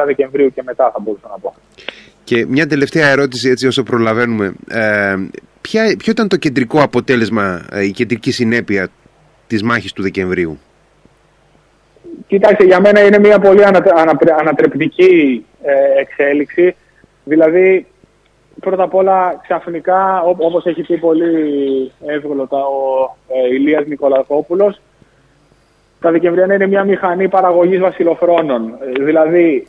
16-17 0.00 0.04
Δεκεμβρίου 0.06 0.52
και 0.54 0.62
μετά 0.64 0.90
θα 0.94 1.00
μπορούσα 1.00 1.28
να 1.30 1.38
πω. 1.38 1.54
Και 2.24 2.46
μια 2.46 2.66
τελευταία 2.66 3.08
ερώτηση 3.08 3.48
έτσι 3.50 3.66
όσο 3.66 3.82
προλαβαίνουμε. 3.82 4.54
Ε, 4.68 5.14
ποια, 5.60 5.96
ποιο 5.98 6.12
ήταν 6.12 6.28
το 6.28 6.36
κεντρικό 6.36 6.82
αποτέλεσμα, 6.82 7.66
ε, 7.72 7.84
η 7.84 7.90
κεντρική 7.90 8.30
συνέπεια 8.30 8.88
της 9.46 9.62
μάχης 9.62 9.92
του 9.92 10.02
Δεκεμβρίου; 10.02 10.58
Κοιτάξτε, 12.26 12.64
για 12.64 12.80
μένα 12.80 13.00
είναι 13.00 13.18
μια 13.18 13.38
πολύ 13.38 13.64
ανατρεπτική 14.38 15.46
εξέλιξη. 15.98 16.76
Δηλαδή, 17.24 17.86
πρώτα 18.60 18.82
απ' 18.82 18.94
όλα 18.94 19.40
ξαφνικά, 19.42 20.22
όπως 20.22 20.66
έχει 20.66 20.82
πει 20.82 20.98
πολύ 20.98 21.92
εύγλωτα 22.06 22.58
ο 22.58 23.16
ε, 23.28 23.54
Ηλίας 23.54 23.86
Νικολακόπουλος, 23.86 24.80
τα 26.00 26.10
Δεκεμβριανά 26.10 26.54
είναι 26.54 26.66
μια 26.66 26.84
μηχανή 26.84 27.28
παραγωγής 27.28 27.80
βασιλοφρόνων. 27.80 28.78
Ε, 28.80 29.04
δηλαδή, 29.04 29.66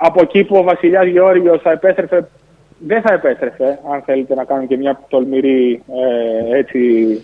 από 0.00 0.22
εκεί 0.22 0.44
που 0.44 0.56
ο 0.56 0.62
βασιλιάς 0.62 1.06
Γεώργιος 1.06 1.60
θα 1.62 1.70
επέστρεφε, 1.70 2.28
δεν 2.78 3.02
θα 3.02 3.12
επέστρεφε, 3.12 3.78
αν 3.92 4.02
θέλετε 4.02 4.34
να 4.34 4.44
κάνουμε 4.44 4.66
και 4.66 4.76
μια 4.76 5.00
τολμηρή 5.08 5.82
ε, 6.50 6.58
έτσι, 6.58 6.80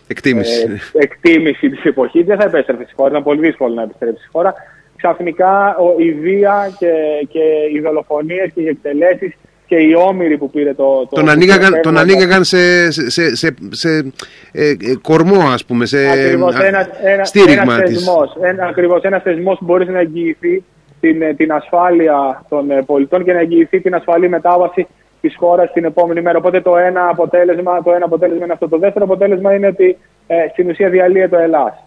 εκτίμηση. 0.08 0.80
Ε, 0.92 1.02
εκτίμηση 1.02 1.70
της 1.70 1.84
εποχής, 1.84 2.24
δεν 2.24 2.38
θα 2.38 2.44
επέστρεφε 2.44 2.84
στη 2.84 2.94
χώρα, 2.94 3.10
ήταν 3.10 3.22
πολύ 3.22 3.40
δύσκολο 3.40 3.74
να 3.74 3.82
επιστρέψει 3.82 4.22
στη 4.22 4.30
χώρα. 4.32 4.54
Ξαφνικά 4.96 5.76
η 5.98 6.12
βία 6.12 6.74
και, 6.78 6.92
και 7.28 7.42
οι 7.74 7.80
δολοφονίες 7.80 8.50
και 8.54 8.60
οι 8.60 8.68
εκτελέσεις 8.68 9.34
και 9.66 9.76
οι 9.76 9.94
όμοιροι 9.94 10.36
που 10.36 10.50
πήρε 10.50 10.74
το... 10.74 11.06
το 11.10 11.16
τον, 11.16 11.28
ανοίγαγαν, 11.28 11.80
τον 11.82 11.98
ανοίγαγαν 11.98 12.44
σε, 12.44 12.90
σε, 12.90 13.36
σε, 13.36 13.54
σε 13.70 14.12
ε, 14.52 14.68
ε, 14.68 14.74
κορμό 15.02 15.40
ας 15.40 15.64
πούμε, 15.64 15.86
σε 15.86 16.10
ακριβώς, 16.10 16.58
ένα, 16.58 16.88
ένα, 17.02 17.24
στήριγμα 17.24 17.74
ένας 17.74 17.90
θεσμός, 17.90 18.36
ένα, 18.40 18.66
ακριβώς, 18.66 19.02
ένας 19.02 19.22
θεσμός 19.22 19.58
που 19.58 19.64
μπορεί 19.64 19.90
να 19.90 19.98
εγγυηθεί 19.98 20.64
την, 21.00 21.22
ε, 21.22 21.34
την 21.34 21.52
ασφάλεια 21.52 22.44
των 22.48 22.70
ε, 22.70 22.82
πολιτών 22.82 23.24
και 23.24 23.32
να 23.32 23.38
εγγυηθεί 23.38 23.80
την 23.80 23.94
ασφαλή 23.94 24.28
μετάβαση 24.28 24.86
της 25.22 25.36
χώρας 25.36 25.72
την 25.72 25.84
επόμενη 25.84 26.20
μέρα. 26.20 26.38
Οπότε 26.38 26.60
το 26.60 26.76
ένα 26.76 27.08
αποτέλεσμα, 27.08 27.82
το 27.82 27.92
ένα 27.92 28.04
αποτέλεσμα 28.04 28.44
είναι 28.44 28.52
αυτό. 28.52 28.68
Το 28.68 28.78
δεύτερο 28.78 29.04
αποτέλεσμα 29.04 29.54
είναι 29.54 29.66
ότι 29.66 29.98
ε, 30.26 30.48
στην 30.50 30.68
ουσία 30.68 30.88
διαλύεται 30.88 31.28
το 31.28 31.36
Ελλάς. 31.36 31.84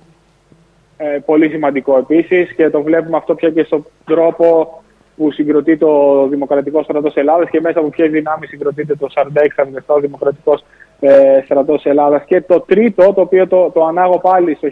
Ε, 0.98 1.20
πολύ 1.26 1.50
σημαντικό 1.50 1.98
επίσης 1.98 2.54
και 2.54 2.70
το 2.70 2.82
βλέπουμε 2.82 3.18
αυτό 3.18 3.36
πια 3.36 3.50
και 3.50 3.64
στον 3.64 3.86
τρόπο 4.06 4.80
που 5.16 5.32
συγκροτεί 5.32 5.78
το 5.78 6.26
Δημοκρατικό 6.28 6.84
Στρατός 6.84 7.16
Ελλάδας 7.16 7.50
και 7.50 7.62
μέσα 7.62 7.80
από 7.80 7.90
ποιες 7.90 8.10
δυνάμεις 8.10 8.50
συγκροτείται 8.50 8.96
το 8.96 9.08
46 9.14 10.00
Δημοκρατικός 10.02 10.64
ε, 11.00 11.42
Στρατός 11.44 11.86
Ελλάδας. 11.86 12.24
Και 12.26 12.42
το 12.42 12.60
τρίτο, 12.60 13.14
το 13.14 13.22
οποίο 13.22 13.48
το, 13.48 13.72
το 13.74 13.86
ανάγω 13.86 14.20
πάλι 14.20 14.56
στο 14.56 14.68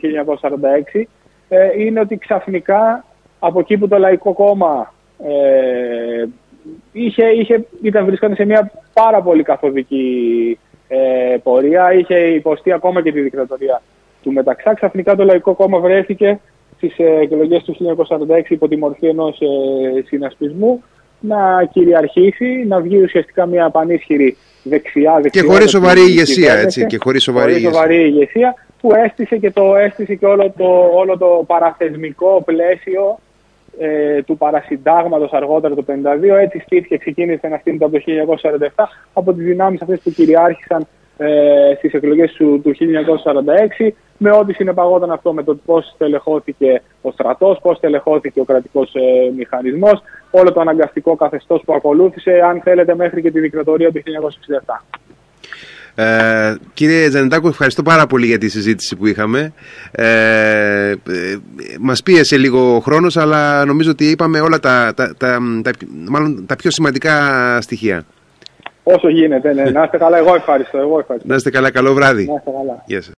1946, 0.93 1.03
ε, 1.49 1.81
είναι 1.81 1.99
ότι 1.99 2.17
ξαφνικά 2.17 3.05
από 3.39 3.59
εκεί 3.59 3.77
που 3.77 3.87
το 3.87 3.97
Λαϊκό 3.97 4.33
Κόμμα 4.33 4.93
ε, 5.25 6.25
είχε, 6.91 7.25
είχε, 7.25 7.65
ήταν 7.81 8.05
βρίσκονταν 8.05 8.35
σε 8.35 8.45
μια 8.45 8.71
πάρα 8.93 9.21
πολύ 9.21 9.43
καθοδική 9.43 10.57
ε, 10.87 11.37
πορεία, 11.43 11.93
είχε 11.93 12.15
υποστεί 12.15 12.71
ακόμα 12.71 13.01
και 13.01 13.11
τη 13.11 13.21
δικτατορία 13.21 13.81
του 14.23 14.31
Μεταξά. 14.31 14.73
Ξαφνικά 14.73 15.15
το 15.15 15.23
Λαϊκό 15.23 15.53
Κόμμα 15.53 15.79
βρέθηκε 15.79 16.39
στις 16.75 16.95
εκλογές 17.21 17.63
του 17.63 17.75
1946 18.47 18.49
υπό 18.49 18.67
τη 18.67 18.77
μορφή 18.77 19.07
ενός 19.07 19.39
συνασπισμού 20.05 20.83
να 21.19 21.69
κυριαρχήσει, 21.71 22.65
να 22.67 22.79
βγει 22.79 23.01
ουσιαστικά 23.03 23.45
μια 23.45 23.69
πανίσχυρη 23.69 24.37
δεξιά, 24.63 25.19
δεξιά 25.21 25.41
και 25.41 25.47
χωρίς 25.47 25.69
σοβαρή 25.69 26.01
ηγεσία, 26.01 26.53
έτσι, 26.53 26.85
και 26.85 26.97
χωρίς 27.03 27.23
σοβαρή, 27.23 27.51
χωρίς 27.51 27.65
σοβαρή 27.65 28.03
ηγεσία 28.03 28.55
που 28.81 28.93
έστησε 28.95 29.37
και 29.37 29.51
το, 29.51 29.75
έστησε 29.75 30.15
και 30.15 30.25
όλο 30.25 30.53
το, 30.57 30.89
όλο 30.93 31.17
το 31.17 31.43
παραθεσμικό 31.47 32.41
πλαίσιο 32.45 33.19
ε, 33.77 34.21
του 34.21 34.37
παρασυντάγματος 34.37 35.31
αργότερα 35.31 35.75
το 35.75 35.85
1952. 35.87 35.93
Έτσι 36.41 36.59
στήθηκε, 36.59 36.97
ξεκίνησε 36.97 37.47
να 37.47 37.57
στείνεται 37.57 37.85
από 37.85 37.97
το 37.97 38.03
1947 38.75 38.83
από 39.13 39.33
τις 39.33 39.43
δυνάμεις 39.45 39.81
αυτές 39.81 39.99
που 39.99 40.11
κυριάρχησαν 40.11 40.87
ε, 41.17 41.73
στις 41.77 41.93
εκλογές 41.93 42.31
του, 42.31 42.61
του 42.61 42.75
1946 43.79 43.91
με 44.17 44.31
ό,τι 44.31 44.53
συνεπαγόταν 44.53 45.11
αυτό 45.11 45.33
με 45.33 45.43
το 45.43 45.55
πώς 45.65 45.95
τελεχώθηκε 45.97 46.81
ο 47.01 47.11
στρατός, 47.11 47.59
πώς 47.61 47.79
τελεχώθηκε 47.79 48.39
ο 48.39 48.43
κρατικός 48.43 48.93
ε, 48.95 49.31
μηχανισμός, 49.35 50.01
όλο 50.31 50.51
το 50.51 50.59
αναγκαστικό 50.59 51.15
καθεστώς 51.15 51.61
που 51.65 51.73
ακολούθησε, 51.73 52.31
αν 52.31 52.61
θέλετε, 52.61 52.95
μέχρι 52.95 53.21
και 53.21 53.31
τη 53.31 53.39
δικτατορία 53.39 53.91
του 53.91 54.01
1967. 54.65 54.81
Ε, 55.95 56.55
κύριε 56.73 57.09
Τζανετάκο, 57.09 57.47
ευχαριστώ 57.47 57.81
πάρα 57.81 58.07
πολύ 58.07 58.25
για 58.25 58.37
τη 58.37 58.49
συζήτηση 58.49 58.95
που 58.95 59.07
είχαμε. 59.07 59.53
Ε, 59.91 60.89
ε, 60.89 60.95
μας 61.79 62.03
πίεσε 62.03 62.37
λίγο 62.37 62.75
ο 62.75 62.79
χρόνος, 62.79 63.17
αλλά 63.17 63.65
νομίζω 63.65 63.91
ότι 63.91 64.05
είπαμε 64.05 64.39
όλα 64.39 64.59
τα, 64.59 64.93
τα, 64.95 65.15
τα, 65.17 65.39
τα, 65.63 65.71
μάλλον 66.09 66.45
τα 66.45 66.55
πιο 66.55 66.71
σημαντικά 66.71 67.57
στοιχεία. 67.61 68.05
Όσο 68.83 69.09
γίνεται, 69.09 69.53
ναι. 69.53 69.69
Να 69.77 69.83
είστε 69.83 69.97
καλά, 69.97 70.17
εγώ 70.17 70.35
ευχαριστώ. 70.35 70.77
Εγώ 70.77 70.99
ευχαριστώ. 70.99 71.29
Να 71.29 71.35
είστε 71.35 71.49
καλά, 71.49 71.71
καλό 71.71 71.93
βράδυ. 71.93 72.25
Να 72.25 72.33
είστε 72.33 72.51
καλά. 72.51 72.83
Γεια 72.85 73.01
σας. 73.01 73.11